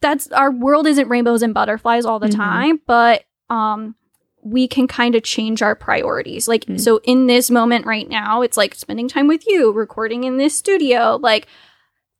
that's 0.00 0.26
our 0.32 0.50
world 0.50 0.88
isn't 0.88 1.08
rainbows 1.08 1.42
and 1.42 1.54
butterflies 1.54 2.04
all 2.04 2.18
the 2.18 2.26
Mhm. 2.26 2.34
time 2.36 2.80
but 2.86 3.22
um 3.50 3.94
we 4.44 4.66
can 4.66 4.88
kind 4.88 5.14
of 5.14 5.22
change 5.22 5.62
our 5.62 5.76
priorities. 5.76 6.48
Like, 6.48 6.64
Mm. 6.64 6.80
so 6.80 7.00
in 7.04 7.28
this 7.28 7.48
moment 7.48 7.86
right 7.86 8.08
now, 8.08 8.42
it's 8.42 8.56
like 8.56 8.74
spending 8.74 9.06
time 9.08 9.28
with 9.28 9.44
you, 9.46 9.70
recording 9.72 10.24
in 10.24 10.36
this 10.36 10.52
studio. 10.56 11.16
Like, 11.22 11.46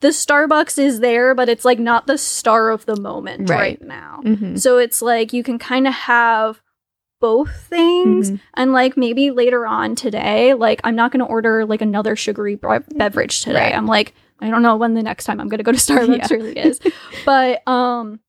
the 0.02 0.08
Starbucks 0.08 0.78
is 0.78 1.00
there, 1.00 1.34
but 1.34 1.48
it's 1.48 1.64
like 1.64 1.80
not 1.80 2.06
the 2.06 2.16
star 2.16 2.70
of 2.70 2.86
the 2.86 2.94
moment 3.00 3.50
right, 3.50 3.58
Right. 3.80 3.82
now. 3.82 4.20
Mhm. 4.24 4.56
So 4.60 4.78
it's 4.78 5.02
like 5.02 5.32
you 5.32 5.42
can 5.42 5.58
kind 5.58 5.88
of 5.88 5.94
have 5.94 6.62
both 7.20 7.66
things. 7.68 8.30
Mhm. 8.30 8.40
And 8.54 8.72
like 8.72 8.96
maybe 8.96 9.32
later 9.32 9.66
on 9.66 9.96
today, 9.96 10.54
like 10.54 10.80
I'm 10.84 10.94
not 10.96 11.10
going 11.10 11.20
to 11.24 11.30
order 11.30 11.64
like 11.66 11.80
another 11.82 12.14
sugary 12.14 12.54
bre- 12.54 12.78
beverage 12.94 13.42
today. 13.42 13.66
Right. 13.66 13.74
I'm 13.76 13.86
like, 13.86 14.14
I 14.40 14.48
don't 14.50 14.62
know 14.62 14.76
when 14.76 14.94
the 14.94 15.02
next 15.04 15.24
time 15.24 15.40
I'm 15.40 15.48
going 15.48 15.58
to 15.58 15.64
go 15.64 15.72
to 15.72 15.78
Starbucks 15.92 16.30
Yeah. 16.30 16.36
really 16.36 16.56
is. 16.58 16.78
but 17.24 17.66
um 17.68 18.20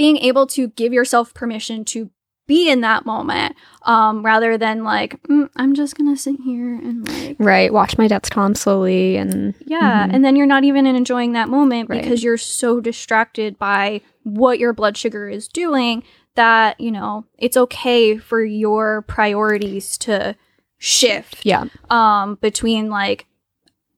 being 0.00 0.16
able 0.16 0.46
to 0.46 0.68
give 0.68 0.94
yourself 0.94 1.34
permission 1.34 1.84
to 1.84 2.08
be 2.46 2.70
in 2.70 2.80
that 2.80 3.04
moment 3.04 3.54
um, 3.82 4.24
rather 4.24 4.56
than 4.58 4.82
like 4.82 5.22
mm, 5.24 5.48
i'm 5.56 5.74
just 5.74 5.94
gonna 5.96 6.16
sit 6.16 6.36
here 6.44 6.74
and 6.74 7.06
like 7.08 7.36
right 7.38 7.70
watch 7.72 7.96
my 7.98 8.08
Dexcom 8.08 8.56
slowly 8.56 9.16
and 9.16 9.54
yeah 9.66 10.06
Mhm. 10.06 10.14
and 10.14 10.24
then 10.24 10.36
you're 10.36 10.46
not 10.46 10.64
even 10.64 10.86
enjoying 10.86 11.32
that 11.34 11.48
moment 11.50 11.90
Right. 11.90 12.00
because 12.02 12.24
you're 12.24 12.38
so 12.38 12.80
distracted 12.80 13.58
by 13.58 14.00
what 14.24 14.58
your 14.58 14.72
blood 14.72 14.96
sugar 14.96 15.28
is 15.28 15.46
doing 15.48 16.02
that 16.34 16.80
you 16.80 16.90
know 16.90 17.24
it's 17.38 17.56
okay 17.58 18.16
for 18.16 18.42
your 18.42 19.02
priorities 19.02 19.98
to 19.98 20.34
shift 20.78 21.44
yeah 21.44 21.66
um 21.90 22.36
between 22.40 22.88
like 22.88 23.26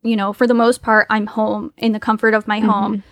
you 0.03 0.17
know 0.17 0.33
for 0.33 0.47
the 0.47 0.55
most 0.65 0.83
part 0.83 1.07
i'm 1.09 1.27
home 1.27 1.73
in 1.77 1.93
the 1.93 2.01
comfort 2.01 2.35
of 2.35 2.47
my 2.49 2.59
home 2.61 3.03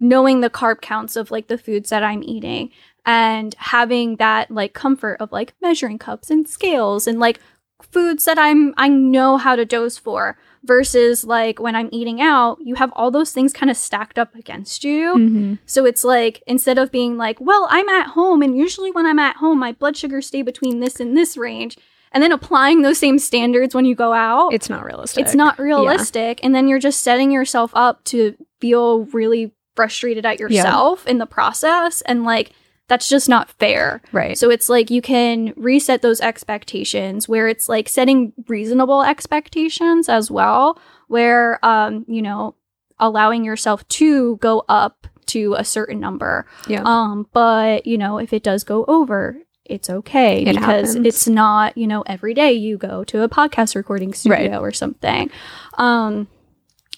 knowing 0.00 0.40
the 0.40 0.50
carb 0.50 0.80
counts 0.80 1.14
of 1.16 1.30
like 1.30 1.46
the 1.48 1.58
foods 1.58 1.90
that 1.90 2.02
i'm 2.02 2.22
eating 2.22 2.70
and 3.06 3.54
having 3.58 4.16
that 4.16 4.50
like 4.50 4.72
comfort 4.72 5.16
of 5.20 5.30
like 5.32 5.54
measuring 5.62 5.98
cups 5.98 6.30
and 6.30 6.48
scales 6.48 7.06
and 7.06 7.18
like 7.20 7.38
foods 7.82 8.24
that 8.26 8.38
i'm 8.38 8.74
i 8.76 8.88
know 8.88 9.36
how 9.38 9.56
to 9.56 9.64
dose 9.64 9.96
for 9.96 10.36
versus 10.64 11.24
like 11.24 11.58
when 11.58 11.74
i'm 11.74 11.88
eating 11.92 12.20
out 12.20 12.58
you 12.60 12.74
have 12.74 12.92
all 12.94 13.10
those 13.10 13.32
things 13.32 13.52
kind 13.54 13.70
of 13.70 13.76
stacked 13.76 14.18
up 14.18 14.34
against 14.34 14.84
you. 14.84 15.14
Mhm. 15.16 15.58
so 15.64 15.86
it's 15.86 16.04
like 16.04 16.42
instead 16.46 16.76
of 16.76 16.92
being 16.92 17.16
like, 17.16 17.40
well, 17.40 17.66
I'm 17.70 17.88
at 17.88 18.08
home 18.08 18.42
and 18.42 18.54
usually 18.56 18.90
when 18.90 19.06
I'm 19.06 19.18
at 19.18 19.36
home 19.36 19.58
my 19.58 19.72
blood 19.72 19.96
sugars 19.96 20.26
stay 20.26 20.42
between 20.42 20.80
this 20.80 21.00
and 21.00 21.16
this 21.16 21.38
range 21.38 21.78
and 22.12 22.22
then 22.22 22.32
applying 22.32 22.82
those 22.82 22.98
same 22.98 23.18
standards 23.18 23.74
when 23.74 23.86
you 23.86 23.94
go 23.94 24.12
out, 24.12 24.52
it's 24.52 24.68
not 24.68 24.84
realistic. 24.84 25.24
it's 25.24 25.34
not 25.34 25.58
realistic. 25.58 26.40
And 26.42 26.54
then 26.54 26.68
you're 26.68 26.78
just 26.80 27.00
setting 27.00 27.30
yourself 27.30 27.70
up 27.74 28.04
to 28.06 28.36
feel 28.60 29.04
really 29.06 29.52
frustrated 29.80 30.24
at 30.26 30.38
yourself 30.40 31.06
in 31.06 31.18
the 31.18 31.26
process 31.26 32.02
and 32.02 32.24
like 32.24 32.52
that's 32.88 33.08
just 33.08 33.28
not 33.28 33.48
fair. 33.58 34.02
right 34.12 34.36
So 34.36 34.50
it's 34.50 34.68
like 34.68 34.90
you 34.90 35.00
can 35.00 35.52
reset 35.56 36.02
those 36.02 36.20
expectations 36.20 37.28
where 37.28 37.46
it's 37.48 37.68
like 37.68 37.88
setting 37.88 38.32
reasonable 38.48 39.02
expectations 39.02 40.08
as 40.08 40.28
well, 40.30 40.76
where 41.06 41.64
um, 41.64 42.04
you 42.08 42.20
know, 42.20 42.56
allowing 42.98 43.44
yourself 43.44 43.86
to 44.00 44.36
go 44.38 44.64
up 44.68 45.06
to 45.26 45.54
a 45.54 45.64
certain 45.64 46.00
number. 46.00 46.44
yeah 46.66 46.82
Um, 46.84 47.28
but 47.32 47.86
you 47.86 47.96
know, 47.96 48.18
if 48.18 48.32
it 48.32 48.42
does 48.42 48.64
go 48.64 48.84
over, 48.86 49.36
it's 49.64 49.88
okay 49.88 50.42
It 50.42 50.46
because 50.56 50.88
happens. 50.94 51.06
it's 51.06 51.28
not, 51.28 51.78
you 51.78 51.86
know, 51.86 52.02
every 52.06 52.34
day 52.34 52.52
you 52.52 52.76
go 52.76 53.04
to 53.04 53.22
a 53.22 53.28
podcast 53.28 53.76
recording 53.76 54.12
studio 54.12 54.58
or 54.58 54.72
something. 54.72 55.30
Um, 55.78 56.26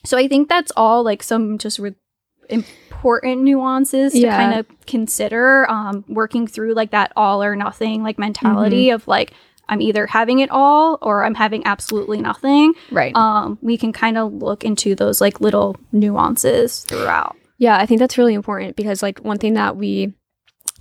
so 0.06 0.16
I 0.16 0.26
think 0.26 0.48
that's 0.48 0.72
all 0.74 1.04
like 1.04 1.22
some 1.22 1.58
just 1.58 1.78
re- 1.78 1.94
important 2.52 3.42
nuances 3.42 4.12
to 4.12 4.20
kind 4.28 4.58
of 4.60 4.66
consider 4.86 5.68
um, 5.70 6.04
working 6.08 6.46
through 6.46 6.74
like 6.74 6.90
that 6.92 7.12
all 7.16 7.42
or 7.42 7.56
nothing 7.56 8.02
like 8.02 8.18
mentality 8.18 8.86
Mm-hmm. 8.86 8.94
of 8.94 9.08
like 9.08 9.32
I'm 9.68 9.80
either 9.80 10.06
having 10.06 10.40
it 10.40 10.50
all 10.50 10.98
or 11.02 11.24
I'm 11.24 11.34
having 11.34 11.64
absolutely 11.66 12.20
nothing. 12.20 12.74
right 12.90 13.14
Um, 13.16 13.58
we 13.62 13.76
can 13.76 13.92
kind 13.92 14.18
of 14.18 14.32
look 14.34 14.64
into 14.64 14.94
those 14.94 15.20
like 15.20 15.40
little 15.40 15.76
nuances 15.92 16.80
throughout. 16.84 17.36
Yeah, 17.58 17.76
I 17.78 17.86
think 17.86 17.98
that's 18.00 18.18
really 18.18 18.34
important 18.34 18.76
because 18.76 19.02
like 19.02 19.20
one 19.20 19.38
thing 19.38 19.54
that 19.54 19.76
we 19.76 20.12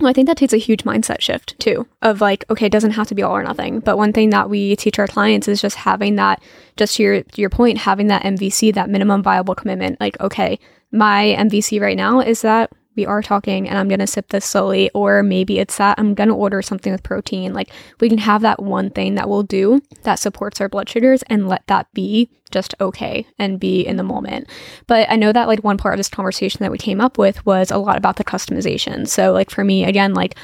well, 0.00 0.08
I 0.10 0.14
think 0.14 0.26
that 0.26 0.36
takes 0.36 0.52
a 0.52 0.58
huge 0.58 0.82
mindset 0.84 1.20
shift 1.20 1.58
too 1.60 1.86
of 2.00 2.20
like, 2.20 2.44
okay, 2.50 2.66
it 2.66 2.72
doesn't 2.72 2.92
have 2.92 3.06
to 3.08 3.14
be 3.14 3.22
all 3.22 3.36
or 3.36 3.42
nothing. 3.42 3.78
But 3.80 3.98
one 3.98 4.12
thing 4.12 4.30
that 4.30 4.50
we 4.50 4.74
teach 4.74 4.98
our 4.98 5.06
clients 5.06 5.46
is 5.48 5.60
just 5.60 5.76
having 5.76 6.16
that, 6.16 6.42
just 6.76 6.96
to 6.96 7.02
your, 7.04 7.22
to 7.22 7.40
your 7.40 7.50
point, 7.50 7.78
having 7.78 8.08
that 8.08 8.22
MVC, 8.22 8.74
that 8.74 8.90
minimum 8.90 9.22
viable 9.22 9.54
commitment. 9.54 10.00
Like, 10.00 10.18
okay, 10.18 10.58
my 10.92 11.34
MVC 11.38 11.80
right 11.80 11.96
now 11.96 12.20
is 12.20 12.42
that 12.42 12.70
we 12.94 13.06
are 13.06 13.22
talking 13.22 13.68
and 13.68 13.78
I'm 13.78 13.88
going 13.88 14.00
to 14.00 14.06
sip 14.06 14.28
this 14.28 14.44
slowly, 14.44 14.90
or 14.94 15.22
maybe 15.22 15.58
it's 15.58 15.78
that 15.78 15.98
I'm 15.98 16.14
going 16.14 16.28
to 16.28 16.34
order 16.34 16.60
something 16.60 16.92
with 16.92 17.02
protein. 17.02 17.54
Like, 17.54 17.70
we 18.00 18.08
can 18.08 18.18
have 18.18 18.42
that 18.42 18.62
one 18.62 18.90
thing 18.90 19.14
that 19.14 19.28
we'll 19.28 19.42
do 19.42 19.80
that 20.02 20.18
supports 20.18 20.60
our 20.60 20.68
blood 20.68 20.88
sugars 20.88 21.22
and 21.28 21.48
let 21.48 21.66
that 21.68 21.92
be 21.94 22.30
just 22.50 22.74
okay 22.80 23.26
and 23.38 23.58
be 23.58 23.80
in 23.80 23.96
the 23.96 24.02
moment. 24.02 24.48
But 24.86 25.10
I 25.10 25.16
know 25.16 25.32
that 25.32 25.48
like 25.48 25.64
one 25.64 25.78
part 25.78 25.94
of 25.94 25.98
this 25.98 26.10
conversation 26.10 26.58
that 26.60 26.70
we 26.70 26.78
came 26.78 27.00
up 27.00 27.16
with 27.16 27.44
was 27.46 27.70
a 27.70 27.78
lot 27.78 27.96
about 27.96 28.16
the 28.16 28.24
customization. 28.24 29.08
So 29.08 29.32
like 29.32 29.50
for 29.50 29.64
me, 29.64 29.84
again, 29.84 30.12
like 30.12 30.36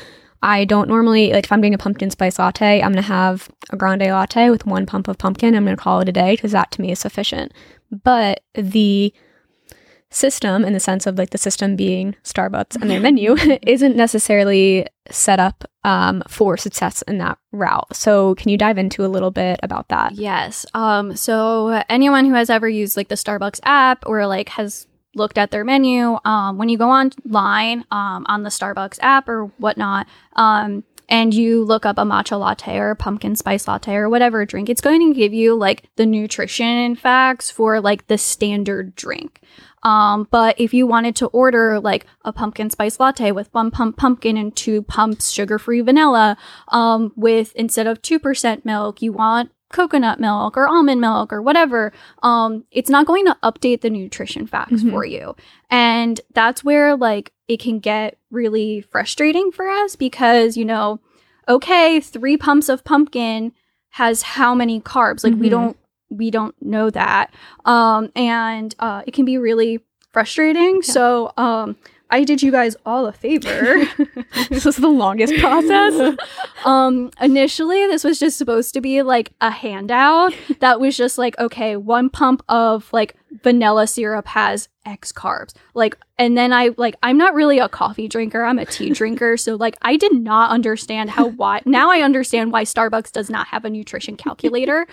I 0.43 0.65
don't 0.65 0.89
normally 0.89 1.33
like 1.33 1.45
if 1.45 1.53
I'm 1.53 1.61
doing 1.61 1.75
a 1.75 1.79
pumpkin 1.79 2.11
spice 2.11 2.39
latte, 2.39 2.81
I'm 2.81 2.93
gonna 2.93 3.03
have 3.03 3.51
a 3.71 3.77
grande 3.77 4.03
latte 4.03 4.51
with 4.51 4.67
one 4.67 4.87
pump 4.87 5.07
of 5.07 5.19
pumpkin. 5.19 5.55
I'm 5.55 5.65
gonna 5.65 5.77
call 5.77 6.01
it 6.01 6.09
a 6.09 6.13
day 6.13 6.35
because 6.35 6.53
that 6.53 6.71
to 6.73 6.81
me 6.81 6.93
is 6.93 6.99
sufficient. 6.99 7.53
But 7.91 8.41
the 8.55 9.13
system 10.11 10.65
in 10.65 10.73
the 10.73 10.81
sense 10.81 11.07
of 11.07 11.19
like 11.19 11.31
the 11.31 11.39
system 11.39 11.77
being 11.77 12.17
Starbucks 12.25 12.81
and 12.81 12.91
their 12.91 13.01
menu 13.01 13.37
isn't 13.63 13.97
necessarily 13.97 14.87
set 15.11 15.39
up 15.39 15.65
um, 15.85 16.23
for 16.29 16.57
success 16.57 17.03
in 17.03 17.19
that 17.19 17.39
route. 17.53 17.95
So 17.95 18.35
can 18.37 18.49
you 18.49 18.59
dive 18.59 18.79
into 18.79 19.05
a 19.05 19.09
little 19.09 19.31
bit 19.31 19.61
about 19.63 19.89
that? 19.89 20.15
Yes. 20.15 20.67
Um, 20.75 21.17
so 21.17 21.83
anyone 21.89 22.25
who 22.25 22.35
has 22.35 22.51
ever 22.51 22.69
used 22.69 22.97
like 22.97 23.09
the 23.09 23.15
Starbucks 23.15 23.61
app 23.65 24.05
or 24.07 24.27
like 24.27 24.51
has 24.51 24.87
looked 25.15 25.39
at 25.39 25.51
their 25.51 25.65
menu, 25.65 26.19
um, 26.25 26.59
when 26.59 26.69
you 26.69 26.79
go 26.79 26.91
online 26.91 27.85
um, 27.91 28.25
on 28.29 28.43
the 28.43 28.51
Starbucks 28.51 28.99
app 29.01 29.29
or 29.29 29.47
whatnot, 29.59 30.07
um, 30.37 30.85
and 31.09 31.33
you 31.33 31.65
look 31.65 31.87
up 31.87 31.97
a 31.97 32.03
matcha 32.03 32.39
latte 32.39 32.77
or 32.77 32.91
a 32.91 32.97
pumpkin 32.97 33.35
spice 33.35 33.67
latte 33.67 33.95
or 33.95 34.11
whatever 34.11 34.45
drink, 34.45 34.69
it's 34.69 34.81
going 34.81 35.01
to 35.09 35.19
give 35.19 35.33
you 35.33 35.55
like 35.55 35.89
the 35.97 36.05
nutrition 36.05 36.95
facts 36.95 37.51
for 37.51 37.81
like 37.81 38.07
the 38.09 38.19
standard 38.19 38.95
drink. 38.95 39.41
Um, 39.83 40.29
but 40.31 40.59
if 40.59 40.75
you 40.75 40.87
wanted 40.87 41.15
to 41.17 41.27
order 41.29 41.79
like 41.81 42.07
a 42.25 42.33
pumpkin 42.33 42.71
spice 42.71 42.99
latte 42.99 43.33
with 43.33 43.53
one 43.53 43.71
pump 43.71 43.97
pumpkin 43.97 44.37
and 44.37 44.55
two 44.55 44.83
pumps 44.83 45.31
sugar 45.31 45.59
free 45.59 45.81
vanilla, 45.81 46.37
um, 46.69 47.13
with 47.17 47.55
instead 47.55 47.87
of 47.87 48.03
2% 48.03 48.65
milk, 48.65 49.03
you 49.03 49.13
want 49.13 49.51
coconut 49.71 50.19
milk 50.19 50.57
or 50.57 50.67
almond 50.67 51.01
milk 51.01 51.31
or 51.33 51.43
whatever, 51.43 51.93
um, 52.23 52.65
it's 52.71 52.89
not 52.89 53.07
going 53.07 53.27
to 53.27 53.37
update 53.43 53.83
the 53.83 53.91
nutrition 53.91 54.47
facts 54.47 54.83
Mhm. 54.83 54.91
for 54.91 55.05
you. 55.05 55.37
And 55.71 56.21
that's 56.33 56.65
where 56.65 56.97
like 56.97 57.33
it 57.49 57.61
can 57.61 57.79
get 57.79 58.17
really 58.31 58.81
frustrating 58.81 59.53
for 59.53 59.69
us 59.69 59.95
because, 59.95 60.57
you 60.57 60.65
know, 60.65 61.01
okay, 61.49 62.01
three 62.01 62.37
pumps 62.37 62.69
of 62.71 62.83
pumpkin 62.85 63.53
has 63.93 64.23
how 64.23 64.55
many 64.55 64.81
carbs? 64.81 65.23
Like 65.25 65.35
we 65.35 65.49
Mhm. 65.49 65.51
don't 65.51 65.77
we 66.11 66.31
don't 66.31 66.55
know 66.63 66.91
that. 66.91 67.33
Um, 67.65 68.11
and 68.15 68.75
uh, 68.79 69.03
it 69.07 69.15
can 69.15 69.25
be 69.25 69.39
really 69.39 69.81
frustrating. 70.13 70.83
So 70.83 71.33
um, 71.37 71.77
I 72.11 72.25
did 72.25 72.43
you 72.43 72.51
guys 72.51 72.77
all 72.87 73.07
a 73.07 73.13
favor. 73.13 73.85
this 74.49 74.65
was 74.65 74.77
the 74.77 74.89
longest 74.89 75.35
process. 75.39 76.17
um 76.65 77.11
initially 77.21 77.87
this 77.87 78.03
was 78.03 78.19
just 78.19 78.37
supposed 78.37 78.75
to 78.75 78.81
be 78.81 79.03
like 79.03 79.33
a 79.41 79.51
handout 79.51 80.35
that 80.61 80.81
was 80.81 80.97
just 80.97 81.17
like 81.19 81.39
okay 81.39 81.77
one 81.77 82.11
pump 82.11 82.43
of 82.49 82.93
like 82.93 83.15
vanilla 83.43 83.87
syrup 83.87 84.27
has 84.27 84.69
x 84.85 85.13
carbs 85.13 85.55
like 85.75 85.97
and 86.19 86.37
then 86.37 86.53
i 86.53 86.71
like 86.77 86.97
i'm 87.03 87.17
not 87.17 87.35
really 87.35 87.59
a 87.59 87.69
coffee 87.69 88.09
drinker 88.09 88.43
i'm 88.43 88.59
a 88.59 88.65
tea 88.65 88.91
drinker 88.91 89.37
so 89.37 89.55
like 89.55 89.77
i 89.83 89.97
did 89.97 90.13
not 90.13 90.51
understand 90.51 91.11
how 91.11 91.29
why 91.29 91.61
now 91.65 91.91
i 91.91 92.01
understand 92.01 92.51
why 92.51 92.65
starbucks 92.65 93.13
does 93.13 93.31
not 93.31 93.47
have 93.47 93.65
a 93.65 93.71
nutrition 93.71 94.17
calculator 94.17 94.87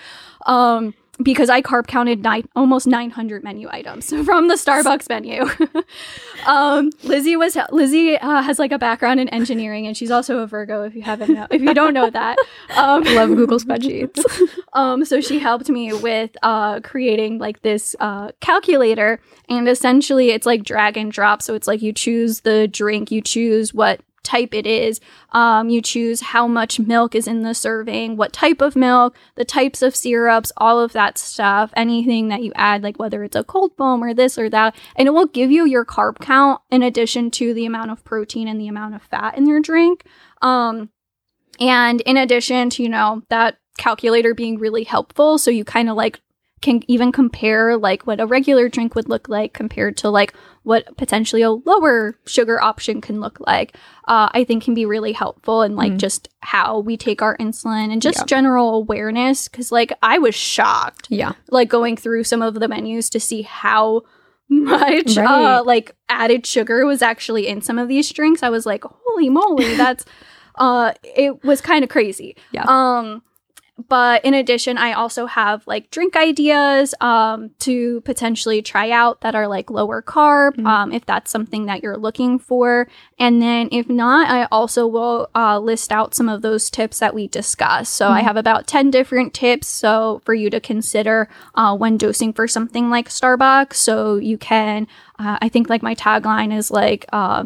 um 0.44 0.94
because 1.22 1.48
I 1.48 1.62
carb 1.62 1.86
counted 1.86 2.22
nine, 2.22 2.48
almost 2.54 2.86
900 2.86 3.42
menu 3.42 3.68
items 3.70 4.10
from 4.24 4.48
the 4.48 4.54
Starbucks 4.54 5.08
menu. 5.08 5.44
um, 6.46 6.90
Lissie 7.02 7.36
was 7.36 7.56
Lissie 7.70 8.16
uh, 8.18 8.42
has 8.42 8.58
like 8.58 8.72
a 8.72 8.78
background 8.78 9.20
in 9.20 9.28
engineering, 9.30 9.86
and 9.86 9.96
she's 9.96 10.10
also 10.10 10.38
a 10.38 10.46
Virgo. 10.46 10.82
If 10.82 10.94
you 10.94 11.02
haven't 11.02 11.32
know, 11.32 11.46
if 11.50 11.62
you 11.62 11.74
don't 11.74 11.94
know 11.94 12.10
that, 12.10 12.36
um, 12.76 13.04
Love 13.04 13.30
Google 13.30 13.58
spreadsheets. 13.58 14.22
um, 14.72 15.04
so 15.04 15.20
she 15.20 15.38
helped 15.38 15.68
me 15.68 15.92
with 15.92 16.36
uh, 16.42 16.80
creating 16.80 17.38
like 17.38 17.62
this 17.62 17.96
uh, 18.00 18.32
calculator, 18.40 19.20
and 19.48 19.68
essentially 19.68 20.30
it's 20.30 20.46
like 20.46 20.64
drag 20.64 20.96
and 20.96 21.12
drop. 21.12 21.42
So 21.42 21.54
it's 21.54 21.66
like 21.66 21.82
you 21.82 21.92
choose 21.92 22.40
the 22.40 22.68
drink, 22.68 23.10
you 23.10 23.20
choose 23.20 23.72
what 23.72 24.00
type 24.26 24.52
it 24.52 24.66
is, 24.66 25.00
um, 25.32 25.70
you 25.70 25.80
choose 25.80 26.20
how 26.20 26.46
much 26.46 26.78
milk 26.78 27.14
is 27.14 27.26
in 27.26 27.42
the 27.42 27.54
serving, 27.54 28.16
what 28.16 28.32
type 28.32 28.60
of 28.60 28.76
milk, 28.76 29.16
the 29.36 29.44
types 29.44 29.80
of 29.80 29.96
syrups, 29.96 30.52
all 30.56 30.80
of 30.80 30.92
that 30.92 31.16
stuff, 31.16 31.70
anything 31.76 32.28
that 32.28 32.42
you 32.42 32.52
add, 32.56 32.82
like 32.82 32.98
whether 32.98 33.24
it's 33.24 33.36
a 33.36 33.44
cold 33.44 33.72
foam 33.78 34.02
or 34.02 34.12
this 34.12 34.36
or 34.36 34.50
that, 34.50 34.76
and 34.96 35.08
it 35.08 35.12
will 35.12 35.26
give 35.26 35.50
you 35.50 35.64
your 35.64 35.84
carb 35.84 36.18
count 36.18 36.60
in 36.70 36.82
addition 36.82 37.30
to 37.30 37.54
the 37.54 37.64
amount 37.64 37.90
of 37.90 38.04
protein 38.04 38.48
and 38.48 38.60
the 38.60 38.68
amount 38.68 38.94
of 38.94 39.02
fat 39.02 39.38
in 39.38 39.46
your 39.46 39.60
drink. 39.60 40.04
Um, 40.42 40.90
and 41.58 42.00
in 42.02 42.16
addition 42.16 42.68
to, 42.70 42.82
you 42.82 42.88
know, 42.88 43.22
that 43.30 43.56
calculator 43.78 44.34
being 44.34 44.58
really 44.58 44.84
helpful, 44.84 45.38
so 45.38 45.50
you 45.50 45.64
kind 45.64 45.88
of 45.88 45.96
like 45.96 46.20
can 46.62 46.82
even 46.88 47.12
compare 47.12 47.76
like 47.76 48.06
what 48.06 48.18
a 48.20 48.26
regular 48.26 48.68
drink 48.68 48.94
would 48.94 49.08
look 49.08 49.28
like 49.28 49.52
compared 49.52 49.96
to 49.98 50.08
like 50.08 50.32
what 50.62 50.96
potentially 50.96 51.42
a 51.42 51.50
lower 51.50 52.18
sugar 52.26 52.60
option 52.62 53.00
can 53.00 53.20
look 53.20 53.38
like 53.46 53.76
uh, 54.08 54.28
i 54.32 54.42
think 54.42 54.64
can 54.64 54.72
be 54.74 54.86
really 54.86 55.12
helpful 55.12 55.62
in 55.62 55.76
like 55.76 55.92
Mm. 55.92 55.98
just 55.98 56.28
how 56.40 56.78
we 56.80 56.96
take 56.96 57.20
our 57.20 57.36
insulin 57.36 57.92
and 57.92 58.00
just 58.00 58.20
Yeah. 58.20 58.24
general 58.24 58.74
awareness 58.74 59.48
because 59.48 59.70
like 59.70 59.92
i 60.02 60.16
was 60.18 60.34
shocked 60.34 61.08
yeah. 61.10 61.32
like 61.50 61.68
going 61.68 61.96
through 61.96 62.24
some 62.24 62.40
of 62.42 62.54
the 62.54 62.68
menus 62.68 63.10
to 63.10 63.20
see 63.20 63.42
how 63.42 64.02
much 64.48 65.16
Right. 65.16 65.26
uh, 65.26 65.62
like 65.64 65.94
added 66.08 66.46
sugar 66.46 66.86
was 66.86 67.02
actually 67.02 67.48
in 67.48 67.60
some 67.60 67.78
of 67.78 67.88
these 67.88 68.10
drinks. 68.12 68.42
I 68.44 68.48
was 68.48 68.64
like, 68.64 68.84
holy 68.84 69.28
moly, 69.28 69.74
that's 69.76 70.04
uh 70.54 70.92
it 71.02 71.42
was 71.44 71.60
kind 71.60 71.82
of 71.84 71.90
crazy. 71.90 72.36
Yeah. 72.52 72.64
Um 72.66 73.22
but 73.88 74.24
in 74.24 74.32
addition, 74.34 74.78
I 74.78 74.92
also 74.94 75.26
have 75.26 75.66
like 75.66 75.90
drink 75.90 76.16
ideas 76.16 76.94
um, 77.00 77.50
to 77.60 78.00
potentially 78.02 78.62
try 78.62 78.90
out 78.90 79.20
that 79.20 79.34
are 79.34 79.46
like 79.46 79.70
lower 79.70 80.00
carb, 80.02 80.56
Mhm. 80.56 80.66
um, 80.66 80.92
if 80.92 81.04
that's 81.04 81.30
something 81.30 81.66
that 81.66 81.82
you're 81.82 81.98
looking 81.98 82.38
for. 82.38 82.88
And 83.18 83.42
then 83.42 83.68
if 83.72 83.88
not, 83.88 84.30
I 84.30 84.48
also 84.50 84.86
will 84.86 85.28
uh, 85.34 85.58
list 85.58 85.92
out 85.92 86.14
some 86.14 86.28
of 86.28 86.40
those 86.42 86.70
tips 86.70 86.98
that 87.00 87.14
we 87.14 87.28
discussed. 87.28 87.92
So 87.94 88.08
I 88.08 88.20
Mhm. 88.22 88.24
have 88.24 88.36
about 88.36 88.66
10 88.66 88.90
different 88.90 89.34
tips. 89.34 89.68
So 89.68 90.22
for 90.24 90.32
you 90.34 90.48
to 90.50 90.60
consider 90.60 91.28
uh, 91.54 91.76
when 91.76 91.96
dosing 91.98 92.32
for 92.32 92.48
something 92.48 92.88
like 92.88 93.08
Starbucks. 93.10 93.74
So 93.74 94.16
you 94.16 94.38
can, 94.38 94.86
uh, 95.18 95.36
I 95.42 95.48
think 95.48 95.68
like 95.68 95.82
my 95.82 95.94
tagline 95.94 96.56
is 96.56 96.70
like, 96.70 97.04
uh, 97.12 97.44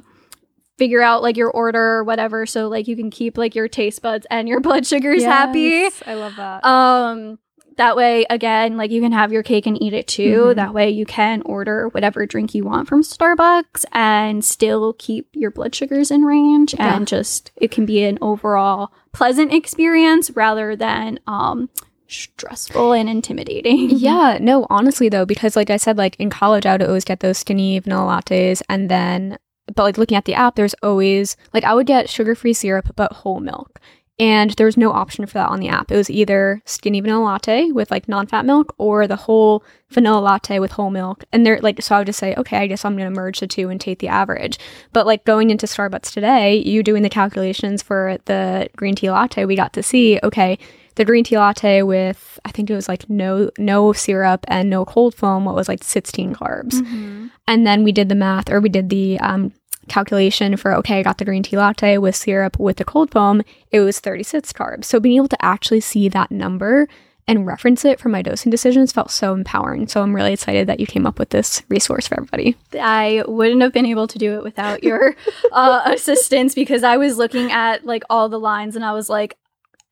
figure 0.81 1.03
out 1.03 1.23
like 1.23 1.37
your 1.37 1.51
order 1.51 1.97
or 1.99 2.05
whatever 2.05 2.47
so 2.47 2.67
like 2.69 2.89
you 2.89 2.97
can 2.97 3.11
keep 3.11 3.37
like 3.37 3.55
your 3.55 3.69
taste 3.69 4.01
buds 4.03 4.27
and 4.31 4.49
your 4.49 4.61
blood 4.67 4.87
sugars 4.87 5.23
happy 5.23 5.85
I 6.07 6.15
love 6.15 6.35
that. 6.37 6.65
um 6.65 7.39
that 7.77 7.97
way 7.97 8.25
again 8.31 8.77
like 8.77 8.91
you 8.91 9.01
can 9.01 9.13
have 9.13 9.31
your 9.33 9.43
cake 9.43 9.67
and 9.67 9.81
eat 9.83 9.93
it 9.95 10.07
too 10.09 10.37
Mhm. 10.53 10.55
that 10.57 10.73
way 10.75 10.91
you 10.91 11.05
can 11.07 11.43
order 11.47 11.89
whatever 11.89 12.27
drink 12.27 12.55
you 12.55 12.65
want 12.65 12.89
from 12.89 13.03
starbucks 13.03 13.85
and 13.93 14.45
still 14.45 14.95
keep 14.99 15.29
your 15.35 15.51
blood 15.51 15.75
sugars 15.75 16.11
in 16.11 16.25
range 16.25 16.75
Yeah. 16.75 16.97
and 16.97 17.07
just 17.07 17.53
it 17.57 17.71
can 17.71 17.85
be 17.87 18.03
an 18.05 18.19
overall 18.23 18.91
pleasant 19.13 19.53
experience 19.53 20.31
rather 20.33 20.75
than 20.77 21.21
um 21.27 21.69
stressful 22.09 22.93
and 22.93 23.09
intimidating 23.09 23.89
Yeah, 24.09 24.39
no, 24.41 24.67
honestly 24.69 25.09
though, 25.09 25.25
because 25.25 25.55
like 25.57 25.71
I 25.71 25.77
said, 25.77 25.97
like 25.97 26.17
in 26.19 26.29
college 26.29 26.67
I 26.67 26.73
would 26.75 26.83
always 26.83 27.05
get 27.05 27.21
those 27.21 27.39
skinny 27.39 27.79
vanilla 27.79 28.21
lattes 28.21 28.63
and 28.69 28.89
then 28.91 29.39
but 29.75 29.85
like 29.85 29.99
looking 29.99 30.17
at 30.17 30.25
the 30.25 30.35
app, 30.35 30.57
there's 30.57 30.75
always 30.83 31.37
like 31.55 31.65
I 31.65 31.75
would 31.75 31.87
get 31.87 32.09
sugar 32.09 32.35
free 32.35 32.53
syrup 32.53 32.91
but 32.97 33.13
whole 33.13 33.41
milk. 33.41 33.81
And 34.19 34.51
there 34.51 34.67
was 34.67 34.77
no 34.77 34.93
option 34.93 35.25
for 35.25 35.33
that 35.35 35.49
on 35.49 35.61
the 35.61 35.69
app. 35.69 35.91
It 35.91 35.97
was 35.97 36.11
either 36.11 36.61
skinny 36.67 37.01
vanilla 37.01 37.25
latte 37.25 37.73
with 37.73 37.91
like 37.91 38.07
non 38.07 38.27
fat 38.27 38.45
milk 38.45 38.75
or 38.77 39.07
the 39.07 39.17
whole 39.17 39.65
vanilla 39.89 40.21
latte 40.21 40.59
with 40.59 40.73
whole 40.73 40.91
milk. 40.91 41.25
And 41.33 41.47
they're 41.47 41.59
like, 41.63 41.81
so 41.81 41.95
I 41.95 41.99
would 42.01 42.07
just 42.07 42.19
say, 42.19 42.35
okay, 42.37 42.59
I 42.59 42.67
guess 42.67 42.85
I'm 42.85 42.99
going 42.99 43.09
to 43.11 43.19
merge 43.19 43.41
the 43.41 43.47
two 43.47 43.71
and 43.71 43.81
take 43.81 43.99
the 44.01 44.09
average. 44.09 44.59
But 44.93 45.07
like 45.07 45.25
going 45.25 45.49
into 45.49 45.65
Starbucks 45.65 46.13
today, 46.13 46.57
you 46.59 46.83
doing 46.83 47.03
the 47.03 47.09
calculations 47.09 47.83
for 47.83 48.19
the 48.27 48.69
green 48.77 48.95
tea 48.95 49.11
latte, 49.11 49.47
we 49.47 49.57
got 49.57 49.73
to 49.73 49.83
see, 49.83 50.21
okay, 50.23 50.59
the 50.97 51.05
green 51.07 51.25
tea 51.25 51.39
latte 51.39 51.81
with 51.81 52.39
I 52.45 52.51
think 52.51 52.69
it 52.69 52.75
was 52.75 52.89
like 52.89 53.09
no 53.09 53.49
no 53.57 53.95
syrup 53.95 54.45
and 54.49 54.69
no 54.69 54.85
cold 54.85 55.15
foam. 55.15 55.47
What 55.47 55.55
was 55.55 55.69
like 55.69 55.83
16 55.83 56.35
carbs, 56.35 56.75
Mhm. 56.83 57.31
and 57.49 57.67
then 57.67 57.85
we 57.85 57.93
did 57.93 58.11
the 58.11 58.15
math 58.15 58.51
or 58.51 58.61
we 58.61 58.69
did 58.69 58.91
the 58.91 59.19
um, 59.21 59.53
calculation 59.91 60.57
for 60.57 60.73
okay, 60.77 61.01
I 61.01 61.03
got 61.03 61.19
the 61.19 61.25
green 61.27 61.43
tea 61.43 61.59
latte 61.59 61.99
with 61.99 62.17
syrup 62.17 62.59
with 62.59 62.79
the 62.79 62.85
cold 62.85 63.11
foam. 63.11 63.43
It 63.71 63.81
was 63.81 64.01
36 64.01 64.53
carbs. 64.55 64.85
So 64.85 64.99
being 65.01 65.17
able 65.17 65.29
to 65.29 65.45
actually 65.45 65.81
see 65.81 66.09
that 66.09 66.31
number 66.31 66.89
and 67.29 67.47
reference 67.47 67.85
it 67.85 68.01
for 68.01 68.09
my 68.09 68.23
dosing 68.23 68.51
decisions 68.51 68.91
felt 68.93 69.11
so 69.11 69.35
empowering. 69.35 69.87
So 69.87 70.03
I'm 70.03 70.17
really 70.17 70.33
excited 70.33 70.67
that 70.67 70.81
you 70.81 70.87
came 70.87 71.07
up 71.07 71.19
with 71.19 71.31
this 71.31 71.63
resource 71.69 72.09
for 72.09 72.17
everybody. 72.17 72.57
I 72.73 73.23
wouldn't 73.29 73.63
have 73.63 73.73
been 73.73 73.87
able 73.87 74.09
to 74.09 74.19
do 74.19 74.35
it 74.37 74.43
without 74.43 74.83
your 74.83 75.15
uh, 75.53 75.83
assistance 75.85 76.55
because 76.55 76.83
I 76.83 76.97
was 76.97 77.19
looking 77.19 77.53
at 77.53 77.85
like 77.85 78.03
all 78.11 78.29
the 78.29 78.41
lines 78.41 78.75
and 78.75 78.85
I 78.85 78.93
was 78.93 79.09
like, 79.09 79.37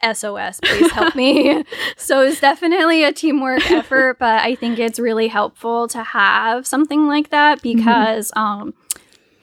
SOS, 0.03 0.61
please 0.63 0.93
help 0.93 1.17
me. 1.17 1.65
so 1.97 2.23
it's 2.23 2.41
definitely 2.41 3.03
a 3.03 3.13
teamwork 3.13 3.69
effort, 3.71 4.19
but 4.19 4.43
I 4.43 4.55
think 4.55 4.79
it's 4.79 5.01
really 5.01 5.27
helpful 5.29 5.89
to 5.89 6.03
have 6.03 6.67
something 6.67 7.07
like 7.07 7.31
that 7.31 7.59
Mm-hmm. 7.63 7.79
because 7.79 8.33
um, 8.37 8.75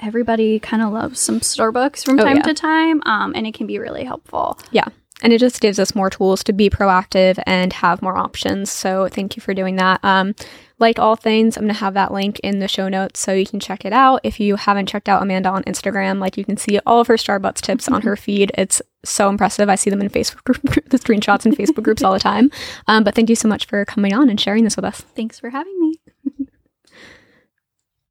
everybody 0.05 0.59
kind 0.59 0.81
of 0.81 0.91
loves 0.93 1.19
some 1.19 1.39
Starbucks 1.39 2.05
from 2.05 2.19
Oh, 2.19 2.23
time 2.23 2.37
yeah. 2.37 2.43
to 2.43 2.53
time, 2.53 3.01
um, 3.05 3.33
and 3.35 3.45
it 3.47 3.53
can 3.53 3.67
be 3.67 3.79
really 3.79 4.03
helpful. 4.03 4.57
Yeah. 4.71 4.85
And 5.23 5.31
it 5.31 5.39
just 5.39 5.61
gives 5.61 5.79
us 5.79 5.95
more 5.95 6.09
tools 6.09 6.43
to 6.43 6.53
be 6.53 6.69
proactive 6.69 7.41
and 7.47 7.71
have 7.73 8.01
more 8.01 8.17
options. 8.17 8.69
So 8.69 9.07
thank 9.07 9.37
you 9.37 9.41
for 9.41 9.53
doing 9.53 9.77
that. 9.77 10.03
Um, 10.03 10.35
like 10.77 10.99
all 10.99 11.15
things, 11.15 11.55
I'm 11.55 11.63
gonna 11.63 11.73
have 11.73 11.93
that 11.93 12.11
link 12.11 12.37
in 12.41 12.59
the 12.59 12.67
show 12.67 12.89
notes 12.89 13.21
so 13.21 13.31
you 13.31 13.45
can 13.45 13.61
check 13.61 13.85
it 13.85 13.93
out. 13.93 14.19
If 14.23 14.41
you 14.41 14.57
haven't 14.57 14.87
checked 14.89 15.07
out 15.07 15.21
Amanda 15.23 15.49
on 15.49 15.63
Instagram, 15.63 16.19
like 16.19 16.35
you 16.37 16.43
can 16.43 16.57
see 16.57 16.79
all 16.85 16.99
of 16.99 17.07
her 17.07 17.15
Starbucks 17.15 17.61
tips 17.61 17.87
on 17.87 18.01
her 18.01 18.17
feed. 18.17 18.51
It's 18.57 18.81
so 19.05 19.29
impressive. 19.29 19.69
I 19.69 19.75
see 19.75 19.89
them 19.89 20.01
in 20.01 20.09
Facebook 20.09 20.43
group, 20.43 20.61
the 20.89 20.99
screenshots 20.99 21.45
in 21.45 21.53
Facebook 21.55 21.83
groups 21.83 22.03
all 22.03 22.11
the 22.13 22.19
time. 22.19 22.51
Um, 22.87 23.03
but 23.05 23.15
thank 23.15 23.29
you 23.29 23.35
so 23.37 23.47
much 23.47 23.65
for 23.67 23.85
coming 23.85 24.13
on 24.13 24.29
and 24.29 24.39
sharing 24.39 24.65
this 24.65 24.75
with 24.75 24.85
us. 24.85 24.99
Thanks 25.01 25.39
for 25.39 25.49
having 25.49 25.79
me. 25.79 25.99